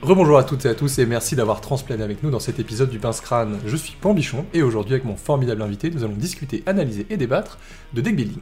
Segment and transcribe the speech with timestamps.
[0.00, 2.88] Rebonjour à toutes et à tous et merci d'avoir transplané avec nous dans cet épisode
[2.88, 3.58] du Pince Crâne.
[3.66, 7.58] Je suis Pambichon et aujourd'hui avec mon formidable invité, nous allons discuter, analyser et débattre
[7.94, 8.38] de deck building.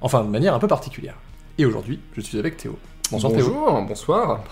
[0.00, 1.16] Enfin, de manière un peu particulière.
[1.58, 2.78] Et aujourd'hui, je suis avec Théo.
[3.10, 3.44] Bonsoir Théo.
[3.44, 4.44] Bonjour, bonsoir.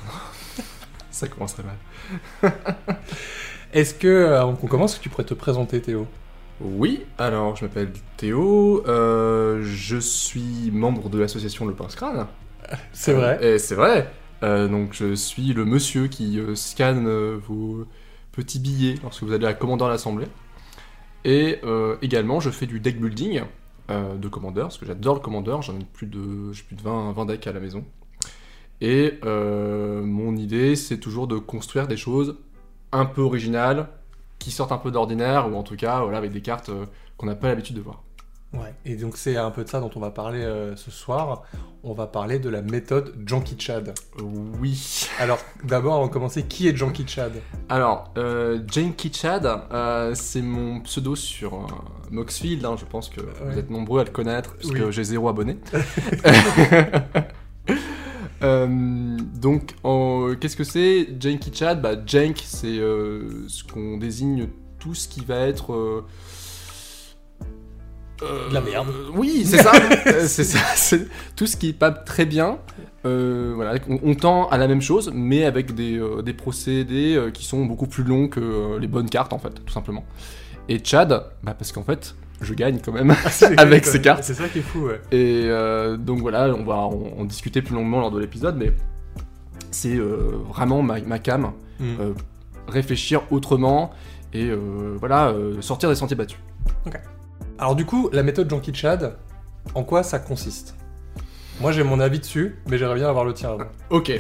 [1.13, 2.53] Ça commencerait mal.
[3.73, 6.09] Est-ce que, avant qu'on commence, tu pourrais te présenter Théo?
[6.61, 12.27] Oui, alors je m'appelle Théo, euh, je suis membre de l'association Le Pince Crâne.
[12.93, 14.11] C'est vrai Et c'est vrai.
[14.43, 17.85] Euh, donc je suis le monsieur qui euh, scanne euh, vos
[18.33, 20.27] petits billets lorsque vous allez à Commandant à l'Assemblée.
[21.25, 21.61] Et
[22.03, 23.43] également, je fais du deck building
[23.89, 27.13] de Commander, parce que j'adore le Commander, j'en ai plus de, j'ai plus de 20,
[27.13, 27.85] 20 decks à la maison.
[28.81, 32.39] Et mon idée, c'est toujours de construire des choses
[32.91, 33.89] un peu originales,
[34.41, 36.73] qui sortent un peu d'ordinaire, ou en tout cas, avec des cartes
[37.17, 38.03] qu'on n'a pas l'habitude de voir.
[38.55, 41.43] Ouais, et donc c'est un peu de ça dont on va parler euh, ce soir.
[41.85, 43.93] On va parler de la méthode Janky Chad.
[44.61, 45.09] Oui.
[45.19, 47.33] Alors, d'abord, avant de commencer, qui est Janky Chad?
[47.69, 51.67] Alors, euh, Janky Chad, euh, c'est mon pseudo sur euh,
[52.11, 52.65] Moxfield.
[52.67, 54.79] hein, je pense que vous êtes nombreux à le connaître, parce Oui.
[54.81, 55.57] que j'ai zéro abonné.
[58.43, 58.67] Euh,
[59.37, 61.81] donc, en- qu'est-ce que c'est Janky Chad?
[61.81, 64.49] Bah, Jank, c'est euh, ce qu'on désigne
[64.81, 65.73] tout ce qui va être.
[68.23, 68.89] Euh, De la merde.
[68.89, 69.73] euh, oui, c'est ça.
[70.07, 70.59] Euh, c'est ça.
[70.75, 71.07] C'est
[71.37, 72.59] tout ce qui est pas très bien.
[73.05, 77.45] Euh, voilà, on, on tend à la même chose, mais avec des, des procédés qui
[77.45, 80.05] sont beaucoup plus longs que les bonnes cartes, en fait, tout simplement.
[80.69, 81.09] Et Chad,
[81.43, 83.15] bah, parce qu'en fait, je gagne quand même
[83.59, 84.23] avec ces cartes.
[84.25, 85.01] C'est ça qui est fou, ouais.
[85.11, 85.49] Et
[85.99, 88.73] donc voilà, on va en, en discuter plus longuement lors de l'épisode, mais
[89.71, 89.99] c'est
[90.49, 92.13] vraiment ma, ma cam, Mm.
[92.69, 93.91] réfléchir autrement
[94.33, 94.51] et
[95.01, 96.39] voilà, sortir des sentiers battus.
[97.63, 99.15] Alors du coup, la méthode Janky Chad,
[99.77, 100.75] en quoi ça consiste?
[101.61, 103.67] Moi j'ai mon avis dessus, mais j'aimerais bien avoir le tien avant.
[103.89, 104.11] Ok,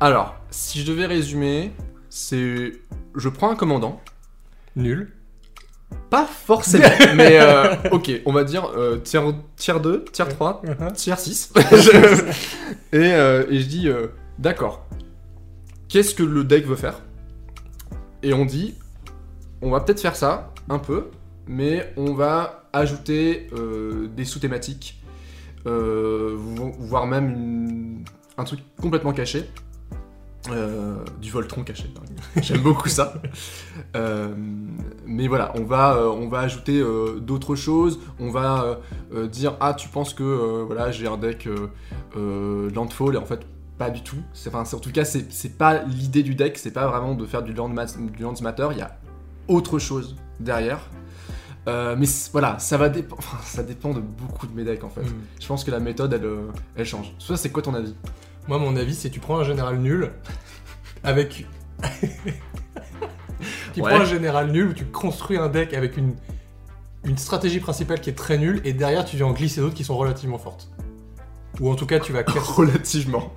[0.00, 1.72] alors, si je devais résumer,
[2.10, 2.72] c'est...
[3.14, 4.02] Je prends un commandant,
[4.76, 5.14] Nul.
[6.10, 10.60] pas forcément, mais euh, ok, on va dire euh, tiers, tiers 2, tiers 3,
[10.92, 11.54] tiers 6,
[12.92, 14.08] et, euh, et je dis, euh,
[14.38, 14.86] d'accord,
[15.88, 17.00] qu'est-ce que le deck veut faire?
[18.22, 18.74] Et on dit,
[19.62, 21.06] on va peut-être faire ça, un peu,
[21.46, 25.00] mais on va ajouter euh, des sous-thématiques,
[25.66, 28.04] euh, vo- voire même
[28.38, 29.44] un truc complètement caché.
[30.50, 32.22] Euh, du Voltron caché, exemple.
[32.42, 33.20] j'aime beaucoup ça.
[35.06, 36.82] Mais voilà, on va, on va ajouter
[37.20, 38.00] d'autres choses.
[38.18, 38.80] On va
[39.30, 41.46] dire ah tu penses que voilà j'ai un deck
[42.16, 43.40] Landfall et en fait
[43.76, 44.16] pas du tout.
[44.46, 47.52] Enfin en tout cas c'est pas l'idée du deck, c'est pas vraiment de faire du
[47.52, 47.74] Land.
[47.74, 48.96] Il y a
[49.48, 50.80] autre chose derrière.
[51.68, 53.22] Euh, mais voilà, ça va dépendre.
[53.26, 55.02] Enfin, ça dépend de beaucoup de mes decks en fait.
[55.02, 55.12] Mm.
[55.40, 57.12] Je pense que la méthode elle, euh, elle change.
[57.18, 57.94] Soit c'est quoi ton avis?
[58.48, 60.10] Moi mon avis c'est tu prends un général nul
[61.04, 61.46] avec...
[63.74, 63.90] tu Ouais.
[63.90, 66.14] prends un général nul où tu construis un deck avec une,
[67.04, 69.84] une stratégie principale qui est très nulle et derrière tu viens en glisser d'autres qui
[69.84, 70.68] sont relativement fortes.
[71.60, 72.22] Ou en tout cas tu vas...
[72.24, 73.32] casser- Relativement.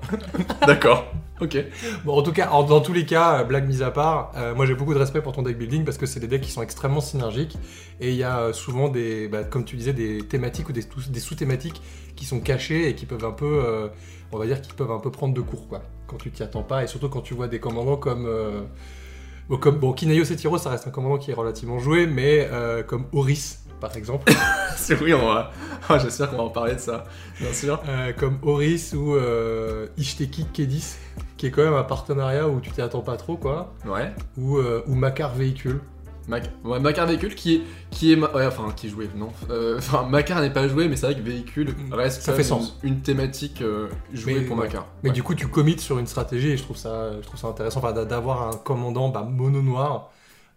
[0.66, 1.06] D'accord.
[1.42, 1.58] Ok.
[2.06, 4.66] Bon, en tout cas, dans tous les cas, euh, blague mise à part, euh, moi
[4.68, 6.62] j'ai beaucoup de respect pour ton deck building parce que c'est des decks qui sont
[6.62, 7.58] extrêmement synergiques
[8.00, 10.84] et il y a euh, souvent des, bah, comme tu disais, des thématiques ou des,
[11.20, 11.82] sous-thématiques
[12.16, 13.90] qui sont cachées et qui peuvent un peu,
[14.32, 16.64] on va dire, qui peuvent un peu prendre de court, quoi, quand tu t'y attends
[16.64, 18.26] pas et surtout quand tu vois des commandants comme.
[18.28, 18.62] euh,
[19.50, 22.48] bon, comme bon, Kinayo Setiro, ça reste un commandant qui est relativement joué, mais
[22.88, 24.32] comme Oris, par exemple,
[24.78, 25.52] C'est oui, on va.
[26.00, 27.04] J'espère qu'on va en parler de ça,
[27.40, 27.82] bien sûr.
[27.88, 30.96] euh, comme Oris ou euh, Ishteki Kedis,
[31.38, 33.74] qui est quand même un partenariat où tu t'y attends pas trop, quoi.
[33.86, 34.14] Ouais.
[34.38, 35.82] ou, euh, ou Macar Véhicule.
[36.30, 36.50] Mac...
[36.64, 37.62] Ouais, Macar véhicule qui est,
[37.92, 39.28] qui est, ma- ouais, enfin qui est joué, non.
[39.50, 42.80] Euh, Enfin, Macar n'est pas joué, mais c'est vrai que véhicule reste Ça fait sens.
[42.82, 43.62] Une, une thématique
[44.14, 44.68] jouée Mais, pour ouais.
[44.68, 44.88] Macar.
[45.04, 47.48] Mais du coup, tu commits sur une stratégie et je trouve ça, je trouve ça
[47.48, 50.12] intéressant enfin, d'avoir un commandant bah, mono noir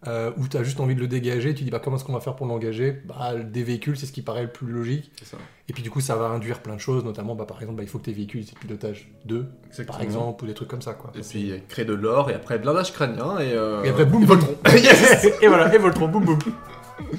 [0.06, 1.54] euh, où tu as juste envie de le dégager.
[1.54, 3.02] Tu dis bah, comment est-ce qu'on va faire pour l'engager?
[3.06, 5.10] Bah, Des véhicules, c'est ce qui paraît le plus logique.
[5.24, 5.36] Ça.
[5.68, 7.82] Et puis du coup, ça va induire plein de choses, notamment bah, par exemple, bah,
[7.82, 9.92] il faut que tes véhicules aient pilotage 2, Exactement.
[9.96, 10.94] par exemple, ou des trucs comme ça.
[10.94, 11.10] Quoi.
[11.16, 13.52] Et puis euh, créer de l'or et après blindage crânien et.
[13.52, 14.54] euh, Et après, boum, et Voltron.
[14.74, 16.38] Yes et voilà, et Voltron, boum boum.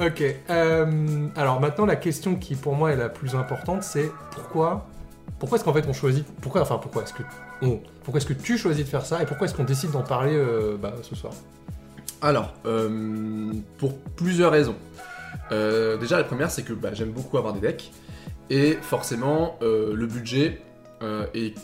[0.00, 0.24] Ok.
[0.50, 4.86] euh, alors maintenant, la question qui pour moi est la plus importante, c'est pourquoi,
[5.38, 7.22] pourquoi est-ce qu'en fait on choisit, pourquoi, enfin pourquoi est-ce que
[7.62, 10.02] on, pourquoi est-ce que tu choisis de faire ça et pourquoi est-ce qu'on décide d'en
[10.02, 11.32] parler euh, bah, ce soir?
[12.24, 14.76] Alors, euh, pour plusieurs raisons.
[15.52, 17.92] Euh, déjà, la première, c'est que bah, j'aime beaucoup avoir des decks.
[18.48, 20.62] Et forcément, euh, le budget
[21.34, 21.54] est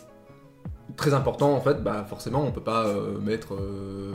[0.97, 1.83] très important en fait.
[1.83, 4.13] Bah, forcément, on peut pas mettre euh,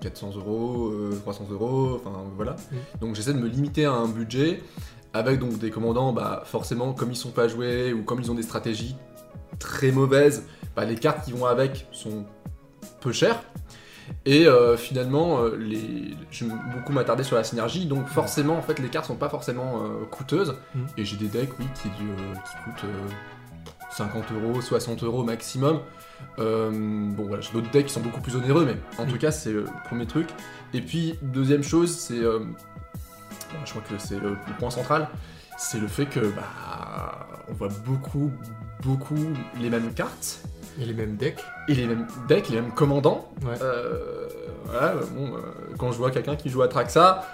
[0.00, 2.56] 400 euros, euh, 300 euros, enfin voilà.
[2.72, 2.76] Mm.
[3.00, 4.64] Donc j'essaie de me limiter à un budget
[5.12, 8.34] avec donc des commandants, bah, forcément, comme ils sont pas joués ou comme ils ont
[8.34, 8.96] des stratégies
[9.60, 10.44] très mauvaises,
[10.74, 12.24] bah, les cartes qui vont avec sont
[13.00, 13.44] peu cher.
[14.26, 16.14] Et euh, finalement, euh, les...
[16.30, 19.28] je vais beaucoup m'attarder sur la synergie, donc forcément, en fait, les cartes sont pas
[19.28, 20.54] forcément euh, coûteuses.
[20.74, 20.80] Mm.
[20.98, 23.08] Et j'ai des decks, oui, qui, euh, qui coûtent euh,
[23.90, 25.80] 50 euros, 60 euros maximum.
[26.38, 29.12] Bon, voilà, j'ai d'autres decks qui sont beaucoup plus onéreux, mais en Mm.
[29.12, 30.28] tout cas, c'est le premier truc.
[30.72, 32.18] Et puis, deuxième chose, c'est.
[32.18, 35.08] je crois que c'est le, le point central,
[35.58, 38.32] c'est le fait que, bah, on voit beaucoup,
[38.82, 39.18] beaucoup
[39.60, 40.40] les mêmes cartes
[40.78, 41.40] Il y a les mêmes decks.
[41.68, 43.30] et les mêmes decks, les mêmes commandants.
[43.42, 43.54] Ouais.
[43.62, 44.26] Euh,
[44.66, 45.38] voilà, bon, euh,
[45.78, 47.24] quand je vois quelqu'un qui joue à Traxa,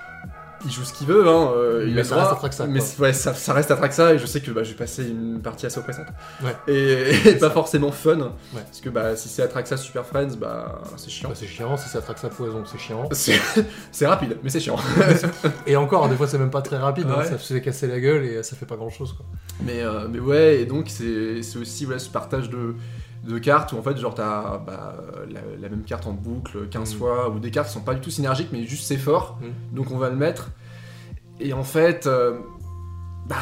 [0.63, 2.39] il joue ce qu'il veut, hein, euh, il Mais a ça droit.
[2.43, 2.87] reste Mais quoi.
[2.87, 5.09] c- ouais, ça, ça reste à Traxa et je sais que bah, je vais passer
[5.09, 6.05] une partie assez oppressante.
[6.45, 6.55] Ouais.
[6.69, 8.33] Et, et pas forcément fun.
[8.53, 11.31] Parce que bah, si c'est Atraxa Super Friends, bah, c'est chiant.
[11.31, 13.09] Bah, c'est chiant, si ça traque sa poison, c'est chiant.
[13.13, 13.41] C'est
[13.91, 14.77] c'est rapide, mais c'est chiant.
[15.67, 17.25] Et encore, des fois, c'est même pas très rapide, hein, Ouais.
[17.25, 19.15] ça se fait casser la gueule et ça fait pas grand chose.
[19.15, 19.25] Quoi.
[19.65, 22.75] Mais, euh, mais ouais, et donc c'est c'est aussi voilà, ce partage de,
[23.25, 24.97] de cartes où en fait, genre, t'as bah,
[25.31, 26.99] la, la même carte en boucle 15 Mm.
[26.99, 29.75] fois, ou des cartes qui sont pas du tout synergiques, mais juste c'est fort, Mm.
[29.77, 30.51] donc on va le mettre.
[31.39, 32.39] Et en fait, euh,
[33.29, 33.37] bah,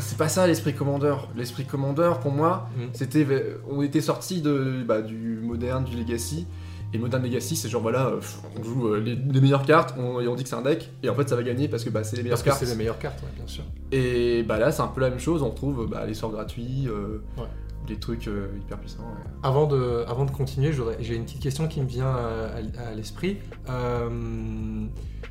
[0.00, 1.28] c'est pas ça l'esprit commandeur.
[1.36, 2.80] L'esprit commandeur, pour moi, Mm.
[2.92, 3.26] c'était.
[3.68, 6.46] On était sorti de, bah, du moderne, du legacy.
[6.94, 8.20] Et Modern Legacy, c'est genre voilà, euh,
[8.58, 10.88] on joue euh, les, les meilleures cartes on- et on dit que c'est un deck,
[11.02, 12.60] et en fait ça va gagner parce que bah, c'est les meilleures Parce que cartes.
[12.60, 13.64] c'est les meilleures cartes, ouais, bien sûr.
[13.90, 16.86] Et bah là, c'est un peu la même chose, on retrouve bah, les sorts gratuits,
[16.86, 17.44] euh, Ouais.
[17.86, 19.02] Des trucs euh, hyper puissants.
[19.02, 19.30] ouais.
[19.42, 22.50] Avant de, avant de continuer, j'ai une petite question qui me vient à,
[22.82, 23.38] à- à l'esprit.
[23.68, 24.84] Euh,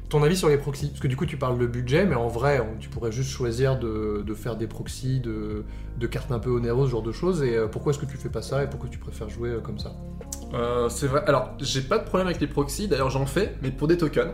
[0.09, 0.87] ton avis sur les proxys?
[0.89, 3.29] Parce que du coup, tu parles de budget, mais en vrai, on- tu pourrais juste
[3.29, 5.63] choisir de, de faire des proxys, de,
[5.97, 7.43] de cartes un peu onéreuses, ce genre de choses.
[7.43, 9.77] Et euh, pourquoi est-ce que tu fais pas ça et pourquoi tu préfères jouer comme
[9.79, 9.93] ça?
[10.89, 13.89] C'est vrai, alors j'ai pas de problème avec les proxys, d'ailleurs j'en fais, mais pour
[13.89, 14.31] des tokens.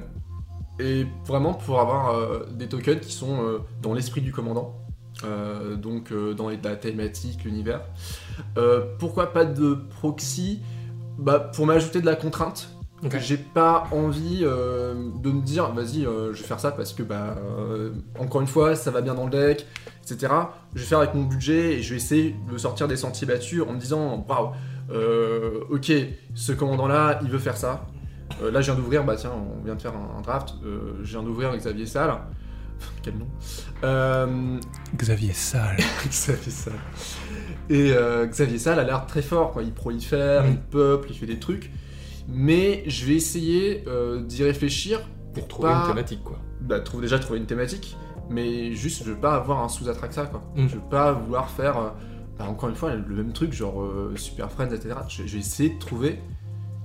[0.80, 4.76] Et vraiment pour avoir des tokens qui sont dans l'esprit du commandant.
[5.24, 7.82] Euh, donc euh, dans les- la thématique, l'univers.
[8.58, 10.62] Euh, pourquoi pas de proxy?
[11.20, 12.70] Bah, Pour m'ajouter de la contrainte.
[13.04, 13.18] Ok.
[13.20, 17.36] J'ai pas envie euh, de me dire, vas-y, je vais faire ça parce que, bah,
[18.20, 19.66] encore une fois, ça va bien dans le deck,
[20.04, 20.32] etc.
[20.76, 23.64] Je vais faire avec mon budget et je vais essayer de sortir des sentiers battus
[23.68, 24.52] en me disant, waouh,
[25.72, 25.92] ok,
[26.36, 27.86] ce commandant-là, il veut faire ça.
[28.42, 30.54] Là, je viens d'ouvrir, bah tiens, on vient de faire un, un draft.
[30.64, 32.14] je viens d'ouvrir Xavier Salle.
[33.04, 33.28] Quel nom
[33.84, 34.58] Euh,
[34.96, 35.78] Xavier Sale.
[36.08, 36.74] Xavier Salle.
[37.70, 39.64] Et euh, Xavier Salle a l'air très fort, quoi.
[39.64, 40.50] Il prolifère, Mm.
[40.52, 41.72] il peuple, il fait des trucs.
[42.28, 45.02] Mais je vais essayer euh, d'y réfléchir
[45.34, 46.40] Pour trouver pas- une thématique, quoi.
[46.62, 47.98] bah, trouve, déjà trouver une thématique,
[48.30, 50.42] mais juste je veux pas avoir un sous-Atraxa quoi.
[50.56, 50.68] Mm.
[50.68, 51.90] Je veux pas vouloir faire, euh,
[52.38, 54.96] bah, encore une fois, le même truc, genre euh, Super Friends, etc.
[55.10, 56.20] Je, je vais essayer de trouver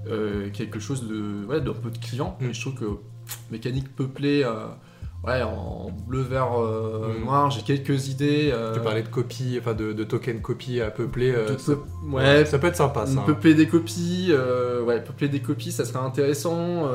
[0.08, 2.44] euh, quelque chose de, ouais, d'un peu de client, Mm.
[2.46, 2.84] et je trouve que
[3.26, 4.66] pff, mécanique peuplée, euh,
[5.26, 7.24] ouais, en bleu, vert, euh, Mm.
[7.24, 8.50] noir, j'ai quelques idées.
[8.52, 11.32] euh, Tu parlais de copies, enfin de, de tokens copies à peupler.
[11.34, 11.72] euh, de ça,
[12.10, 13.18] ouais, ça peut être sympa, ça.
[13.20, 13.22] hein.
[13.26, 14.32] Peupler des copies,
[14.86, 16.88] ouais, peupler des copies, ça serait intéressant.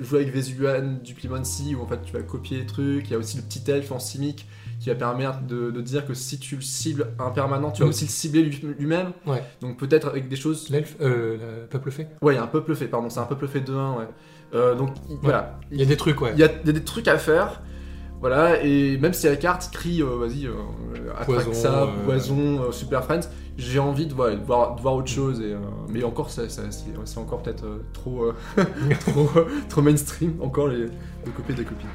[0.00, 3.08] Jouer avec Vesuvian, Duplimancy, où en fait tu vas copier les trucs.
[3.08, 4.46] Il y a aussi le petit elfe en simic
[4.80, 7.86] qui va permettre de, de dire que si tu le cibles un permanent, tu vas
[7.86, 7.90] Mm.
[7.90, 9.12] aussi le cibler lui- lui-même.
[9.26, 9.42] Ouais.
[9.62, 10.68] Donc peut-être avec des choses.
[10.70, 11.38] L'elfe, le
[11.70, 13.96] peuple fait Ouais, il y a un peuple fait, pardon, c'est un peuple fait 2-1,
[13.98, 14.06] ouais.
[14.52, 16.32] Donc il- voilà, Il y a des trucs, ouais.
[16.34, 17.62] il y, a, il y a des trucs à faire.
[18.18, 20.52] Voilà, et même si la carte crie, euh, vas-y, euh,
[21.26, 23.28] Poison, Atraxa, euh, Poison, euh, Super Friends,
[23.58, 25.40] j'ai envie de, ouais, de voir, de voir autre chose.
[25.42, 25.58] Et, euh,
[25.90, 28.32] mais encore, ça, ça- c'est encore peut-être trop,
[29.06, 29.28] trop,
[29.68, 31.86] trop mainstream, encore les, les copies des copies.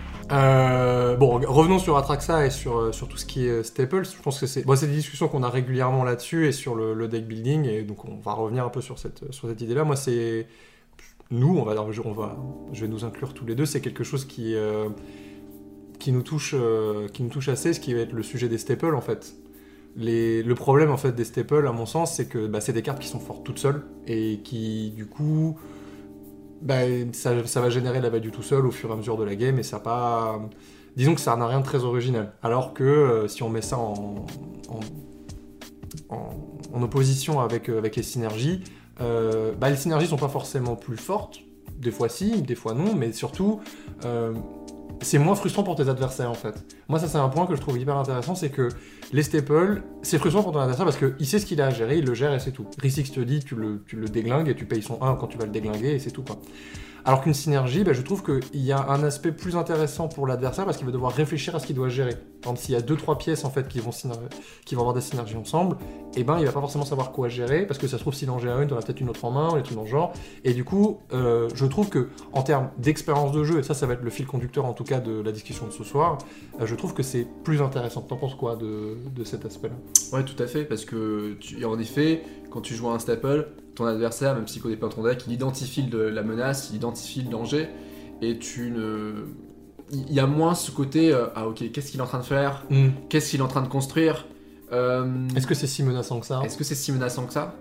[1.17, 4.05] Bon, revenons sur Atraxa et sur, sur tout ce qui est Staples.
[4.05, 7.07] Je pense que c'est bon, des discussions qu'on a régulièrement là-dessus et sur le, le
[7.07, 7.65] deck building.
[7.65, 9.83] Et donc, on va revenir un peu sur cette, sur cette idée-là.
[9.83, 10.47] Moi, c'est.
[11.31, 12.37] Nous, on va, on va,
[12.73, 13.65] je vais nous inclure tous les deux.
[13.65, 14.89] C'est quelque chose qui, euh,
[15.99, 18.57] qui, nous touche, euh, qui nous touche assez, ce qui va être le sujet des
[18.57, 19.33] staples, en fait.
[19.97, 22.99] Le problème en fait des staples, à mon sens, c'est que bah, c'est des cartes
[22.99, 25.57] qui sont fortes toutes seules et qui, du coup,
[26.61, 26.81] bah,
[27.13, 29.59] ça, va générer la value tout seul au fur et à mesure de la game
[29.59, 30.39] et ça pas.
[30.95, 32.33] Disons que ça n'a rien de très original.
[32.43, 34.25] Alors que euh, si on met ça en,
[34.69, 34.79] en,
[36.15, 36.33] en-
[36.73, 38.63] en opposition avec, avec les synergies,
[39.01, 41.41] euh, bah, les synergies sont pas forcément plus fortes.
[41.79, 43.59] Des fois si, des fois non, mais surtout,
[44.05, 44.33] euh,
[45.01, 46.63] c'est moins frustrant pour tes adversaires en fait.
[46.87, 48.69] Moi, ça c'est un point que je trouve hyper intéressant, c'est que
[49.13, 51.97] les staples, c'est frustrant pour ton adversaire parce qu'il sait ce qu'il a à gérer,
[51.97, 52.67] il le gère et c'est tout.
[52.79, 55.37] Rissix te dit, tu le, tu le déglingues et tu payes son 1 quand tu
[55.37, 56.37] vas le déglinguer et c'est tout quoi.
[57.05, 60.65] Alors qu'une synergie, bah, je trouve qu'il y a un aspect plus intéressant pour l'adversaire
[60.65, 62.15] parce qu'il va devoir réfléchir à ce qu'il doit gérer.
[62.39, 63.91] Exemple, s'il y a 2-3 pièces en fait qui vont,
[64.73, 65.77] avoir des synergies ensemble,
[66.15, 68.29] et ben il va pas forcément savoir quoi gérer parce que ça se trouve s'il
[68.29, 69.89] en gère une, tu en as peut-être une autre en main, des trucs dans le
[69.89, 70.13] genre.
[70.43, 73.85] Et du coup, euh, je trouve que en termes d'expérience de jeu, et ça, ça
[73.85, 76.17] va être le fil conducteur en tout cas de la discussion de ce soir,
[76.59, 78.01] euh, je trouve que c'est plus intéressant.
[78.01, 79.75] T'en penses quoi de, cet aspect-là?
[80.13, 83.47] Ouais, tout à fait, parce que en effet, quand tu joues à un staple,
[83.81, 87.21] ton adversaire, même s'il connaît pas ton deck, il identifie le- la menace, il identifie
[87.21, 87.67] le danger,
[88.21, 89.25] et tu ne.
[89.91, 92.23] Il y a moins ce côté, euh, ah ok, qu'est-ce qu'il est en train de
[92.23, 92.63] faire?
[92.69, 92.89] Hmm.
[93.09, 94.25] Qu'est-ce qu'il est en train de construire?
[94.71, 96.41] Euh, Est-ce que c'est si menaçant que ça?
[96.45, 97.55] Est-ce que c'est si menaçant que ça?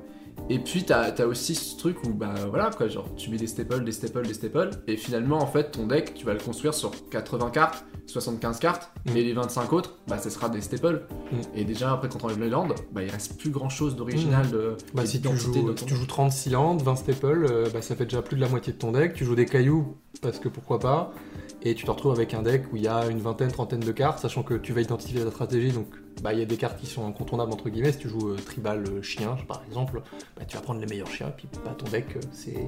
[0.48, 3.48] Et puis t'as as aussi ce truc où bah voilà quoi, genre tu mets des
[3.48, 6.72] staples, des staples, des staples, et finalement en fait ton deck tu vas le construire
[6.72, 9.16] sur 80 cartes, 75 cartes, Mm.
[9.16, 11.02] et les 25 autres bah ce sera des staples.
[11.32, 11.36] Mm.
[11.54, 14.50] Et déjà après quand on enlève les landes, bah il reste plus grand chose d'original
[14.50, 17.82] de Bah, si tu, joues, de si tu joues 36 landes, 20 staples, euh, bah,
[17.82, 19.14] ça fait déjà plus de la moitié de ton deck.
[19.14, 21.12] Tu joues des cailloux parce que pourquoi pas.
[21.62, 23.92] Et tu te retrouves avec un deck où il y a une vingtaine, trentaine de
[23.92, 25.72] cartes, sachant que tu vas identifier ta stratégie.
[25.72, 25.88] Donc
[26.22, 27.92] bah, il y a des cartes qui sont incontournables entre guillemets.
[27.92, 30.02] Si tu joues euh, tribal euh, chien par exemple,
[30.36, 31.32] bah, tu vas prendre les meilleurs chiens.
[31.36, 32.66] Puis bah, ton deck euh, c'est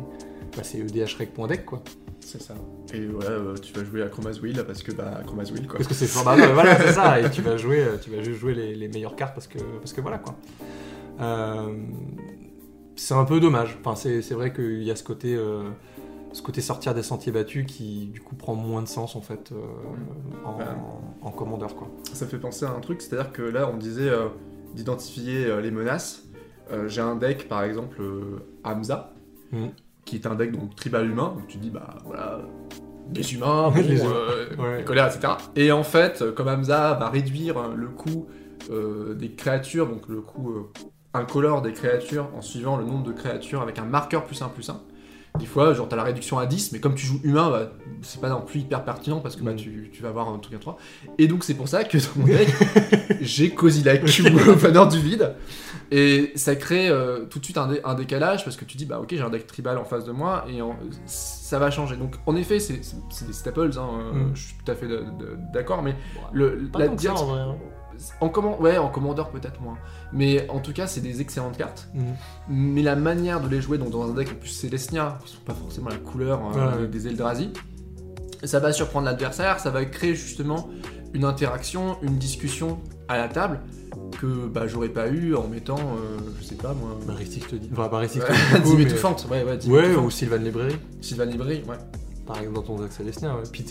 [0.57, 1.83] bah, EDHREC.deck quoi.
[2.25, 2.55] C'est ça.
[2.95, 5.79] Et voilà, euh, tu vas jouer à Chroma's Wheel parce que bah Chroma's Wheel quoi.
[5.79, 6.25] Parce que c'est.
[6.25, 7.21] Bah, ouais, voilà, c'est ça.
[7.21, 9.59] Et tu vas jouer, euh, tu vas juste jouer les, les meilleures cartes parce que,
[9.81, 10.37] parce que voilà quoi.
[11.21, 11.75] Euh,
[12.97, 13.77] c'est un peu dommage.
[13.81, 15.65] Enfin, c'est c'est vrai qu'il y a ce côté, euh,
[16.33, 19.53] ce côté sortir des sentiers battus qui du coup prend moins de sens en fait
[20.45, 20.65] en, Ouais.
[21.23, 21.89] en commandeur quoi.
[22.15, 24.11] Ça fait penser à un truc, c'est-à-dire que là on disait
[24.75, 26.23] d'identifier les menaces.
[26.87, 28.01] J'ai un deck par exemple
[28.65, 29.13] Hamza,
[29.53, 29.71] Mhm.
[30.05, 32.41] Qui est un deck donc tribal humain, donc tu dis bah voilà,
[33.09, 34.79] des humains, bon, Les euh, Ouais.
[34.79, 35.35] les colères, etc.
[35.57, 38.27] Et en fait, euh, comme Hamza va réduire euh, le coût
[38.71, 40.69] euh, des créatures, donc le coût
[41.15, 44.69] incolore des créatures en suivant le nombre de créatures avec un marqueur plus 1 plus
[44.71, 44.81] 1.
[45.39, 47.73] Des fois, genre, t'as la réduction à 10, mais comme tu joues humain, bah,
[48.03, 49.57] c'est pas non plus hyper pertinent parce que bah, Mm.
[49.57, 50.77] tu, tu vas avoir un truc à 3.
[51.19, 52.49] Et donc, c'est pour ça que dans mon deck,
[53.23, 54.23] j'ai Kozila Q,
[54.59, 55.35] faneur du vide.
[55.91, 58.85] Et ça crée euh, tout de suite un, dé- un décalage parce que tu dis,
[58.87, 61.97] bah ok, j'ai un deck tribal en face de moi et en- ça va changer.
[61.97, 62.81] Donc, en effet, c'est
[63.27, 64.31] des staples, hein, euh, Mm.
[64.35, 64.87] je suis tout à fait
[65.53, 65.95] d'accord, mais
[66.33, 67.41] le, Pas la ça, en vrai.
[67.41, 67.57] hein.
[68.21, 69.79] En, command- ouais, en commandeur peut-être moins.
[70.13, 71.89] Mais en tout cas, c'est des excellentes cartes.
[71.95, 72.05] Mhm.
[72.49, 75.41] Mais la manière de les jouer, donc dans un deck en plus Célestia, qui sont
[75.45, 76.87] pas forcément la couleur Ouais, ouais.
[76.89, 77.51] des Eldrazi,
[78.45, 80.69] ça va surprendre l'adversaire, ça va créer justement
[81.15, 83.61] une interaction, une discussion à la table
[84.21, 87.69] que bah, j'aurais pas eu en mettant, euh, je sais pas moi, Baristic te dit.
[87.73, 88.71] Enfin, Baristic te dit.
[88.85, 88.91] mais-
[89.71, 90.77] ouais, ouais, ou Sylvan Librairie.
[91.01, 91.77] Sylvain Libri, ouais.
[92.27, 93.35] par exemple dans ton deck célestien.
[93.35, 93.43] Ouais.
[93.53, 93.65] Puis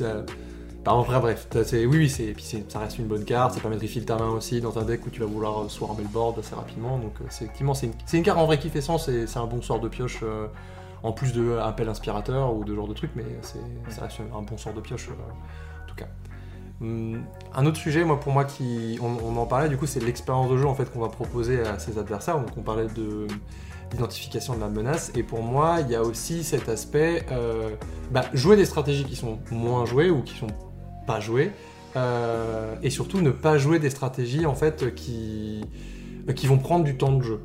[0.84, 3.54] bah, en vrai, bref, c'est- oui, oui, c'est, puis c'est- ça reste une bonne carte,
[3.54, 5.70] ça permet de refill ta main aussi dans un deck où tu vas vouloir euh,
[5.70, 6.98] swarmer le board assez rapidement.
[6.98, 9.28] Donc, euh, c'est, effectivement, c'est une, c'est une carte en vrai qui fait sens et
[9.28, 10.48] c'est un bon sort de pioche euh,
[11.04, 13.60] en plus de appel inspirateur ou de genre de truc, mais c'est,
[13.94, 16.08] ça reste un bon sort de pioche euh, en tout cas.
[16.82, 17.22] Hum,
[17.54, 20.50] un autre sujet, moi, pour moi, qui, on, on en parlait, du coup, c'est l'expérience
[20.50, 22.40] de jeu en fait qu'on va proposer à ses adversaires.
[22.40, 23.28] Donc, on parlait de
[23.92, 25.12] l'identification de la menace.
[25.16, 27.70] Et pour moi, il y a aussi cet aspect euh,
[28.10, 30.48] bah, jouer des stratégies qui sont moins jouées ou qui sont
[31.06, 31.52] pas jouées.
[31.96, 35.66] euh, et surtout ne pas jouer des stratégies en fait qui,
[36.46, 37.42] vont prendre du temps de jeu.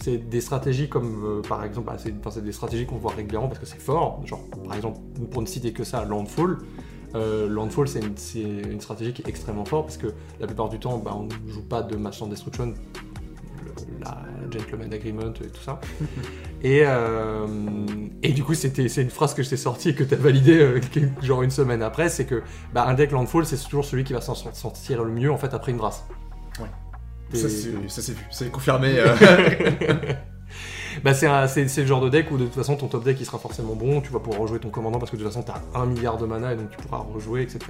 [0.00, 3.60] C'est des stratégies comme euh, par exemple, bah, c'est des stratégies qu'on voit régulièrement parce
[3.60, 4.20] que c'est fort.
[4.26, 4.98] Genre par exemple,
[5.30, 6.58] pour ne citer que ça, Landfall.
[7.14, 10.08] Euh, Landfall, c'est une, stratégie qui est extrêmement forte parce que
[10.40, 12.74] la plupart du temps, bah, on ne joue pas de Master Destruction, le-
[14.04, 15.80] la Gentleman Agreement et tout ça.
[16.62, 17.46] et, euh,
[18.22, 20.18] et du coup, c'était, c'est une phrase que je t'ai sortie et que tu as
[20.18, 20.80] validée euh,
[21.22, 22.42] genre une semaine après, c'est que
[22.72, 25.54] bah, un deck Landfall, c'est toujours celui qui va s'en sortir le mieux en fait
[25.54, 26.04] après une brasse.
[26.60, 26.66] Ouais.
[27.32, 28.94] Et- Ça, c'est ça, c'est vu, c'est confirmé.
[28.98, 29.14] euh.
[31.02, 33.02] Bah c'est, un- c'est, c'est le genre de deck où de toute façon ton top
[33.02, 35.32] deck il sera forcément bon, tu vas pouvoir rejouer ton commandant parce que de toute
[35.32, 37.60] façon t'as un milliard de mana et donc tu pourras rejouer, etc.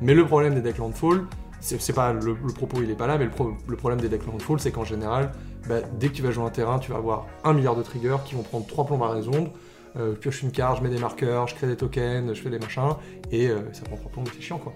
[0.00, 1.22] Mais le problème des decks Landfall,
[1.60, 4.26] c'est pas le, propos il est pas là, mais le, pro- le problème des decks
[4.26, 5.32] Landfall c'est qu'en général,
[5.68, 8.16] bah, dès que tu vas jouer un terrain, tu vas avoir un milliard de triggers
[8.24, 9.50] qui vont prendre trois plombs à résoudre.
[9.96, 12.50] Euh, je pioche une carte, je mets des marqueurs, je crée des tokens, je fais
[12.50, 12.94] des machins,
[13.32, 14.74] et euh, ça prend trois plombs, c'est chiant quoi.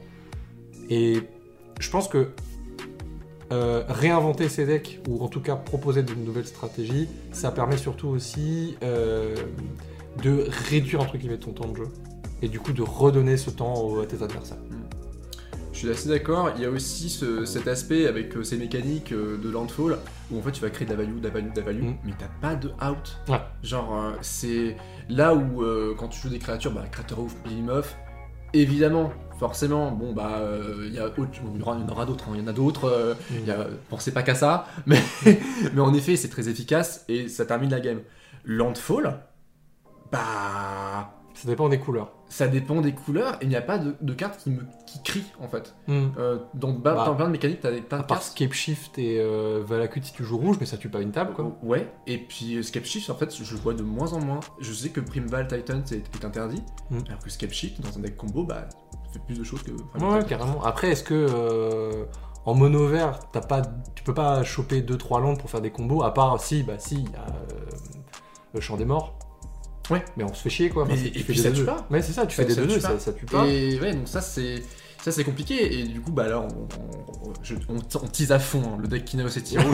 [0.91, 1.21] Et
[1.79, 2.31] je pense que
[3.53, 8.09] euh, réinventer ces decks, ou en tout cas proposer de nouvelles stratégies, ça permet surtout
[8.09, 11.89] aussi de réduire entre guillemets ton temps de jeu.
[12.41, 14.59] Et du coup de redonner ce temps à tes adversaires.
[15.83, 16.51] Je suis assez d'accord.
[16.57, 19.99] Il y a aussi ce- cet aspect avec euh, ces mécaniques euh, de Landfall
[20.31, 21.83] où en fait tu vas créer de la value, de la value, de la value,
[21.83, 21.95] Mm.
[22.05, 23.19] mais t'as pas de out.
[23.29, 23.41] Ouais.
[23.65, 24.77] Genre, euh, c'est
[25.09, 25.65] là où
[25.99, 27.97] quand tu joues des créatures, bah, Crater of Behemoth,
[28.53, 32.07] évidemment, forcément, bon bah, euh, il y, a autre- bon, il y y en aura
[32.07, 32.85] d'autres, hein, il y en a d'autres.
[32.85, 33.15] euh,
[33.49, 35.01] a- pensez pas qu'à ça, mais,
[35.75, 38.03] mais en effet, c'est très efficace et ça termine la game.
[38.45, 39.19] Landfall,
[40.13, 41.13] bah.
[41.43, 42.13] Ça dépend des couleurs.
[42.29, 45.03] Ça dépend des couleurs et il n'y a pas de, de cartes qui me qui
[45.03, 45.75] crient en fait.
[45.89, 46.09] Hmm.
[46.19, 48.23] Euh, dans, ba- Bah, plein de mécaniques, t'as des À de part cartes.
[48.23, 51.33] Scape Shift et euh, Valakut si tu joues rouge, mais ça tue pas une table
[51.35, 51.57] quoi.
[51.63, 54.41] Ouais, et puis euh, Scape Shift, en fait, je le vois de moins en moins.
[54.61, 56.99] Je sais que Primeval Titan est, est interdit, Mm.
[57.09, 58.69] alors que Scape Shift, dans un deck combo, bah,
[59.13, 59.73] fait plus de choses que.
[59.73, 60.63] Ouais, ouais, carrément.
[60.63, 61.27] Après, est-ce que.
[61.29, 62.05] euh,
[62.45, 63.63] en mono vert, t'as pas,
[63.95, 66.97] tu peux pas choper 2-3 landes pour faire des combos, à part si, bah si,
[66.97, 67.71] il y a euh,
[68.55, 69.17] le champ des morts.
[69.91, 70.05] Ouais.
[70.17, 70.85] Mais on se fait chier quoi.
[70.87, 71.87] Mais- et puis ça tue 2 pas.
[71.91, 73.47] Ouais, c'est ça, tu fais des 2 tue ça, tue pas.
[73.47, 74.63] Et ouais, donc ça c'est
[75.03, 78.31] ça c'est compliqué et du coup bah là on, on, on- je- on- on tease
[78.31, 79.65] à fond hein, le deck Kineos et Tiro.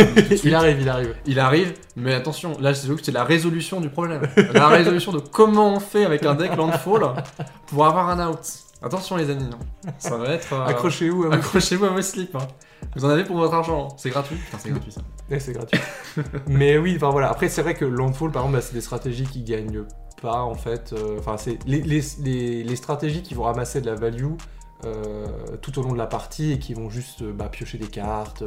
[0.45, 1.15] il arrive, il arrive.
[1.27, 4.23] Il arrive, mais attention, là c'est c'est la résolution du problème.
[4.55, 7.03] La résolution de comment on fait avec un deck Landfall
[7.67, 8.38] pour avoir un out.
[8.81, 9.91] Attention les amis, hein.
[9.99, 10.53] ça va être...
[10.53, 11.33] euh, Accrochez-vous à vous.
[11.35, 12.35] Accrochez-vous à vos slips.
[12.37, 12.47] hein.
[12.97, 14.37] Vous en avez pour votre argent, c'est gratuit.
[14.37, 15.01] Putain c'est gratuit ça.
[15.31, 15.79] Ouais, c'est gratuit.
[16.47, 17.31] Mais oui, enfin voilà.
[17.31, 19.85] Après, c'est vrai que Landfall, par exemple, bah, c'est des stratégies qui gagnent
[20.23, 20.93] pas en fait.
[20.95, 24.33] euh, Enfin, c'est les, les, les, stratégies qui vont ramasser de la value
[24.87, 25.27] euh,
[25.61, 28.43] tout au long de la partie et qui vont juste euh, bah, piocher des cartes,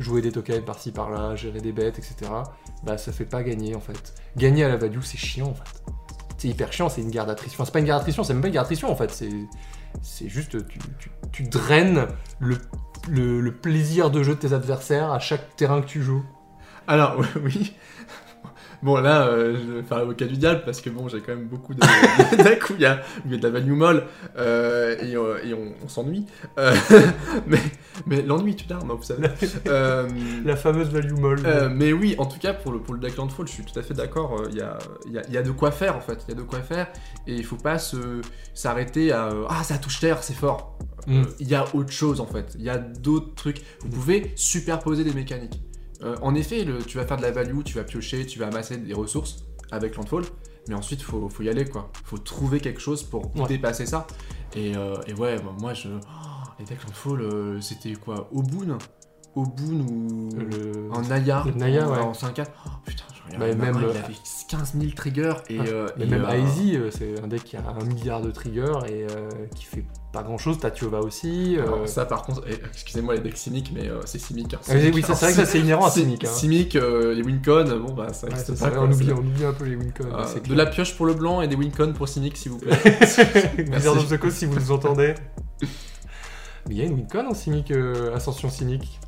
[0.00, 2.30] jouer des tokens par-ci par-là, gérer des bêtes, etc.
[2.82, 4.14] Bah, ça fait pas gagner en fait.
[4.36, 5.82] Gagner à la value, c'est chiant en fait.
[6.38, 7.54] C'est hyper chiant, c'est une garde d'attrition.
[7.56, 9.10] Enfin, c'est pas une garde d'attrition, c'est même pas une garde d'attrition en fait.
[9.12, 9.30] C'est
[10.02, 12.58] c'est juste tu, tu, tu draines le,
[13.08, 16.24] le, plaisir de jeu de tes adversaires à chaque terrain que tu joues.
[16.86, 17.74] Alors oui.
[18.86, 21.48] Bon là, euh, je vais faire l'avocat du diable parce que bon, j'ai quand même
[21.48, 21.80] beaucoup de
[22.44, 24.04] decks où il y a, de la value molle
[24.38, 26.24] euh, et, euh, et on, on s'ennuie.
[27.48, 27.58] Mais
[28.06, 29.26] mais l'ennui tu l'arme, vous savez.
[30.44, 31.40] La fameuse value molle.
[31.74, 33.82] mais oui, en tout cas pour le, pour le deck Landfall, je suis tout à
[33.82, 34.42] fait d'accord.
[34.50, 34.78] Il y, a,
[35.10, 36.24] y, a, y a de quoi faire en fait.
[36.28, 36.86] Il y a de quoi faire
[37.26, 38.20] et il faut pas se
[38.54, 40.78] s'arrêter à ah ça touche terre, c'est fort.
[41.06, 41.22] Mm.
[41.22, 42.54] Euh, Il y a autre chose en fait.
[42.56, 43.62] Il y a d'autres trucs.
[43.80, 45.60] Vous pouvez superposer des mécaniques.
[46.02, 48.48] Euh, en effet, le- tu vas faire de la value, tu vas piocher, tu vas
[48.48, 50.24] amasser des ressources avec Landfall,
[50.68, 51.90] mais ensuite faut, faut y aller quoi.
[52.04, 53.48] Faut trouver quelque chose pour Ouais.
[53.48, 54.06] dépasser ça.
[54.54, 55.88] Et, euh, et ouais, bah, moi je.
[55.88, 58.28] oh, les decks Landfall, euh, c'était quoi?
[58.32, 58.76] Obun?
[59.34, 60.28] Obun ou.
[60.34, 61.98] Le- En Naya Le Naya, en, ouais.
[61.98, 62.50] en 5-4.
[62.66, 63.04] Oh, putain.
[63.38, 64.14] Bah, même il le- avait
[64.48, 65.58] 15 000 triggers et.
[65.60, 68.30] Ah, euh, et, même euh, Aizy, euh, c'est un deck qui a un milliard de
[68.30, 70.58] triggers et euh, qui fait pas grand chose.
[70.58, 71.56] Tatiova aussi.
[71.58, 72.42] euh, alors, ça par contre,
[72.72, 74.54] excusez-moi les decks Simic, mais euh, c'est Simic.
[74.54, 76.24] hein, ah oui, oui, c'est vrai que ça c'est inhérent à Simic.
[76.24, 76.76] Hein.
[76.76, 78.70] Euh, les Wincon, bon bah ça existe pas.
[78.80, 80.04] on, oublie, on oublie un peu les Wincon.
[80.12, 82.58] Euh, c'est de la pioche pour le blanc et des Wincon pour Simic s'il vous
[82.58, 82.78] plaît.
[83.72, 85.14] Wizard of the Coast, si vous nous entendez.
[86.68, 87.34] Mais il y a une Wincon en
[87.70, 88.98] euh, Ascension Simic.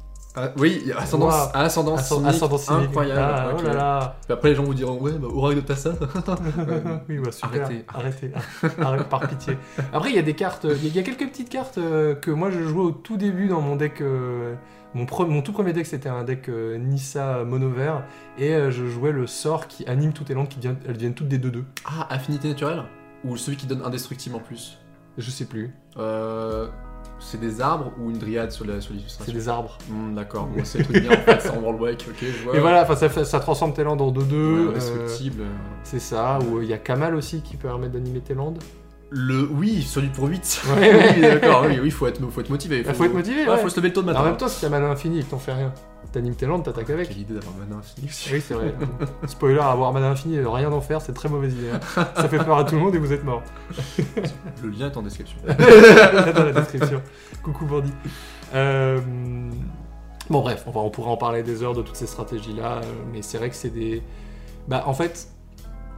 [0.40, 1.51] Ah, oui, ascendance, Wow.
[1.55, 2.83] ascendance, Ascend- Simic, Ascendant Simic.
[2.88, 3.20] incroyable.
[3.20, 3.51] Ah.
[3.59, 4.16] Oh là là.
[4.24, 5.90] Puis après les gens vous diront ouais bah Oracle de Tassa.
[7.09, 7.62] oui, bah super.
[7.64, 7.85] Arrêtez.
[7.88, 8.33] Arrêtez.
[8.81, 9.57] Arrête, par pitié.
[9.92, 10.64] Après, il y a des cartes.
[10.64, 12.90] Il y a- il y, a quelques petites cartes euh, que moi je jouais au
[12.92, 14.01] tout début dans mon deck.
[14.01, 14.55] euh,
[14.94, 15.05] mon,
[15.42, 18.05] tout premier deck, c'était un deck euh, Nissa mono vert.
[18.38, 21.14] Et euh, je jouais le sort qui anime toutes les landes qui deviennent, elles deviennent
[21.14, 21.62] toutes des 2-2.
[21.85, 22.85] ah affinité naturelle?
[23.24, 24.79] Ou celui qui donne indestructible en plus?
[25.18, 25.74] Je sais plus.
[25.98, 26.68] Euh,
[27.20, 29.33] c'est des arbres ou une dryade sur sur C'est l'illustration.
[29.33, 29.78] des arbres.
[29.88, 32.57] Hmm, D'accord, c'est truc bien en fait, c'est en World Wake, ok, je vois.
[32.57, 34.18] Et voilà, enfin, ça, ça transforme tes landes en 2-2.
[34.18, 35.46] Ouais, euh,
[35.83, 36.38] c'est ça.
[36.40, 38.59] Ou euh, il y a Kamal aussi qui permet d'animer tes landes.
[39.11, 40.62] Le oui, celui pour 8.
[40.76, 41.12] Ouais, ouais.
[41.16, 42.85] oui, d'accord, oui, oui, faut être, faut être motivé.
[42.87, 43.48] Il faut être motivé.
[43.48, 44.20] Ouais, faut se lever le tôt de matin.
[44.20, 45.72] En même temps, si t'as mana infini et que t'en fais rien,
[46.12, 47.08] t'animes tes landes, t'attaques avec.
[47.08, 48.08] Quelle idée d'avoir mana infini.
[48.32, 48.74] Oui, c'est vrai.
[49.26, 51.70] Spoiler, avoir mana infini et rien d'en faire, c'est très mauvaise idée.
[51.70, 51.80] hein.
[52.16, 53.42] Ça fait peur à tout le monde et vous êtes mort.
[54.62, 55.37] Le lien est en description.
[55.46, 57.02] Dans la description.
[57.42, 57.92] Coucou bandit.
[58.54, 58.98] Euh,
[60.30, 62.82] Bon bref, on, va- on pourrait en parler des heures de toutes ces stratégies-là, euh,
[63.12, 64.02] mais c'est vrai que c'est des...
[64.66, 65.28] Bah en fait,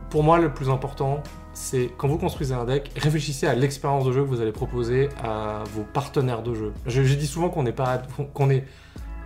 [0.08, 1.20] pour moi le plus important,
[1.52, 5.08] c'est quand vous construisez un deck, réfléchissez à l'expérience de jeu que vous allez proposer
[5.24, 6.72] à vos partenaires de jeu.
[6.86, 8.02] Je, je dis souvent qu'on n'est pas...
[8.32, 8.64] qu'on est...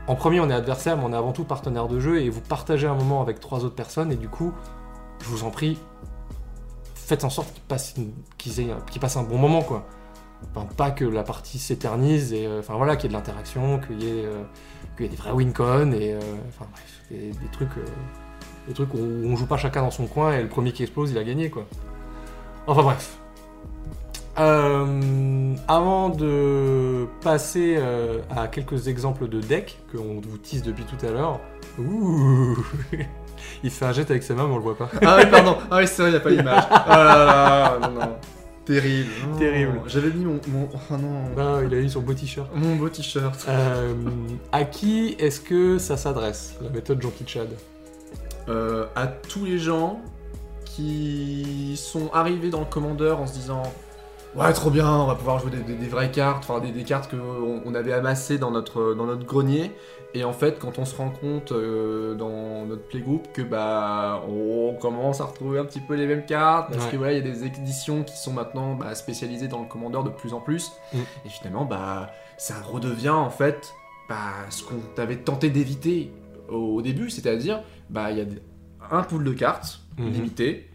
[0.06, 2.42] En premier, on est adversaire, mais on est avant tout partenaire de jeu, et vous
[2.42, 4.52] partagez un moment avec trois autres personnes, et du coup,
[5.20, 5.78] je vous en prie,
[6.94, 7.94] faites en sorte qu'ils passent,
[9.00, 9.86] passent un bon moment, quoi.
[10.76, 14.08] Pas que la partie s'éternise, et euh, voilà, qu'il y ait de l'interaction, qu'il y
[14.08, 14.42] ait, euh,
[14.98, 16.66] des vrais win-con, et euh, enfin
[17.10, 17.70] des, trucs,
[18.68, 21.12] des trucs où on joue pas chacun dans son coin, et le premier qui explose,
[21.12, 21.64] il a gagné, quoi.
[22.66, 23.23] Enfin bref.
[24.38, 31.06] Euh, avant de passer euh, à quelques exemples de decks qu'on vous tease depuis tout
[31.06, 31.40] à l'heure,
[31.78, 32.56] ouh,
[33.62, 34.90] il fait un jet avec ses mains, mais on le voit pas.
[35.02, 35.56] Ah oui, pardon.
[35.70, 36.64] Ah oui, c'est vrai, il n'y a pas l'image.
[37.80, 38.16] Non, non.
[38.64, 39.10] Terrible.
[39.38, 39.80] Terrible.
[39.86, 40.68] J'avais mis mon, mon.
[40.72, 41.24] Oh non.
[41.36, 42.48] Ah, il a eu son beau t-shirt.
[42.54, 43.44] Mon beau t-shirt.
[43.48, 43.94] Euh,
[44.52, 47.48] à qui est-ce que ça s'adresse La méthode Jean Chad?
[48.48, 50.00] Euh, à tous les gens
[50.64, 53.62] qui sont arrivés dans le commandeur en se disant
[54.36, 56.82] Ouais, trop bien, on va pouvoir jouer des, des- des vraies cartes, enfin des, des
[56.82, 59.70] cartes qu'on on avait amassées dans notre, dans notre grenier.
[60.12, 64.74] Et en fait, quand on se rend compte euh, dans notre playgroup que bah on
[64.80, 66.90] commence à retrouver un petit peu les mêmes cartes, parce Ouais.
[66.92, 70.02] que voilà, il y a des éditions qui sont maintenant bah, spécialisées dans le commandeur
[70.04, 70.72] de plus en plus.
[70.92, 70.98] Mm.
[71.26, 73.72] Et finalement, bah ça redevient en fait
[74.08, 74.16] bah,
[74.50, 76.12] ce qu'on avait tenté d'éviter
[76.48, 78.24] au, au début, c'est-à-dire bah il y a
[78.90, 80.10] un pool de cartes Mhm.
[80.10, 80.70] limité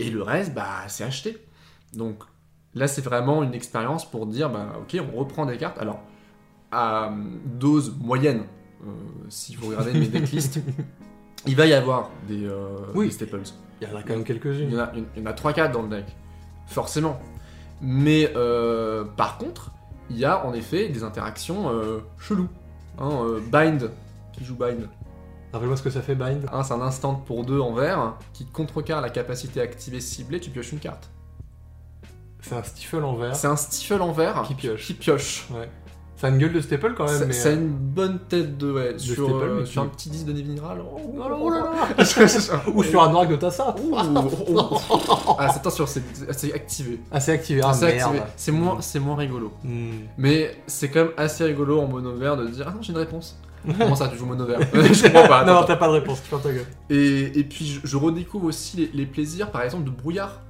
[0.00, 1.38] et le reste bah c'est acheté.
[1.94, 2.16] Donc
[2.74, 5.78] là c'est vraiment une expérience pour dire bah ok on reprend des cartes.
[5.78, 6.00] Alors
[6.72, 7.12] à
[7.58, 8.44] dose moyenne,
[8.86, 8.90] euh,
[9.28, 10.60] si vous regardez mes decklists,
[11.46, 13.06] il va y avoir des, euh, Oui.
[13.06, 13.40] des staples.
[13.80, 14.74] Il y en a quand même Il y quelques-unes.
[14.76, 16.04] en a, il y en a 3-4 dans le deck,
[16.66, 17.18] forcément.
[17.80, 19.72] Mais euh, par contre,
[20.10, 21.70] il y a en effet des interactions
[22.18, 22.48] cheloues.
[22.98, 23.10] Hein,
[23.50, 23.90] bind,
[24.32, 24.86] qui joue Bind?
[25.52, 26.46] Rappelle-moi ce que ça fait, Bind.
[26.52, 30.50] Hein, c'est un instant pour 2 en vert qui contrecarre la capacité activée ciblée, tu
[30.50, 31.10] pioches une carte.
[32.42, 33.36] C'est un stifle en vert.
[33.36, 34.86] C'est un stifle en vert Qui pioche.
[34.86, 35.46] Qui pioche.
[35.52, 35.68] Ouais.
[36.20, 37.32] Ça a une gueule de staple quand même, Ça, mais.
[37.32, 40.10] ça a euh, une bonne tête de, ouais, sur, staple, euh, mais sur un petit
[40.10, 40.82] disque de nez minéral.
[40.84, 41.60] Oh, Oh là oh là
[41.96, 43.74] là Ou sur un orgue de Tassa.
[43.82, 43.96] Oh,
[44.54, 45.36] oh.
[45.38, 47.00] Ah, c'est attention, c'est activé.
[47.10, 47.62] Ah, c'est activé.
[47.64, 48.16] Ah, c'est merde.
[48.16, 48.70] activé.
[48.82, 49.50] C'est moins, rigolo.
[49.64, 49.92] Hmm.
[50.18, 52.98] Mais c'est quand même assez rigolo en mono vert de dire Ah non, j'ai une
[52.98, 53.38] réponse.
[53.78, 55.44] Comment ça, tu joues mono vert Je comprends pas.
[55.46, 56.66] non, t'as pas de réponse, tu fermes ta gueule.
[56.90, 60.40] Et, et puis je, je redécouvre aussi les, les plaisirs, par exemple, de Brouillard.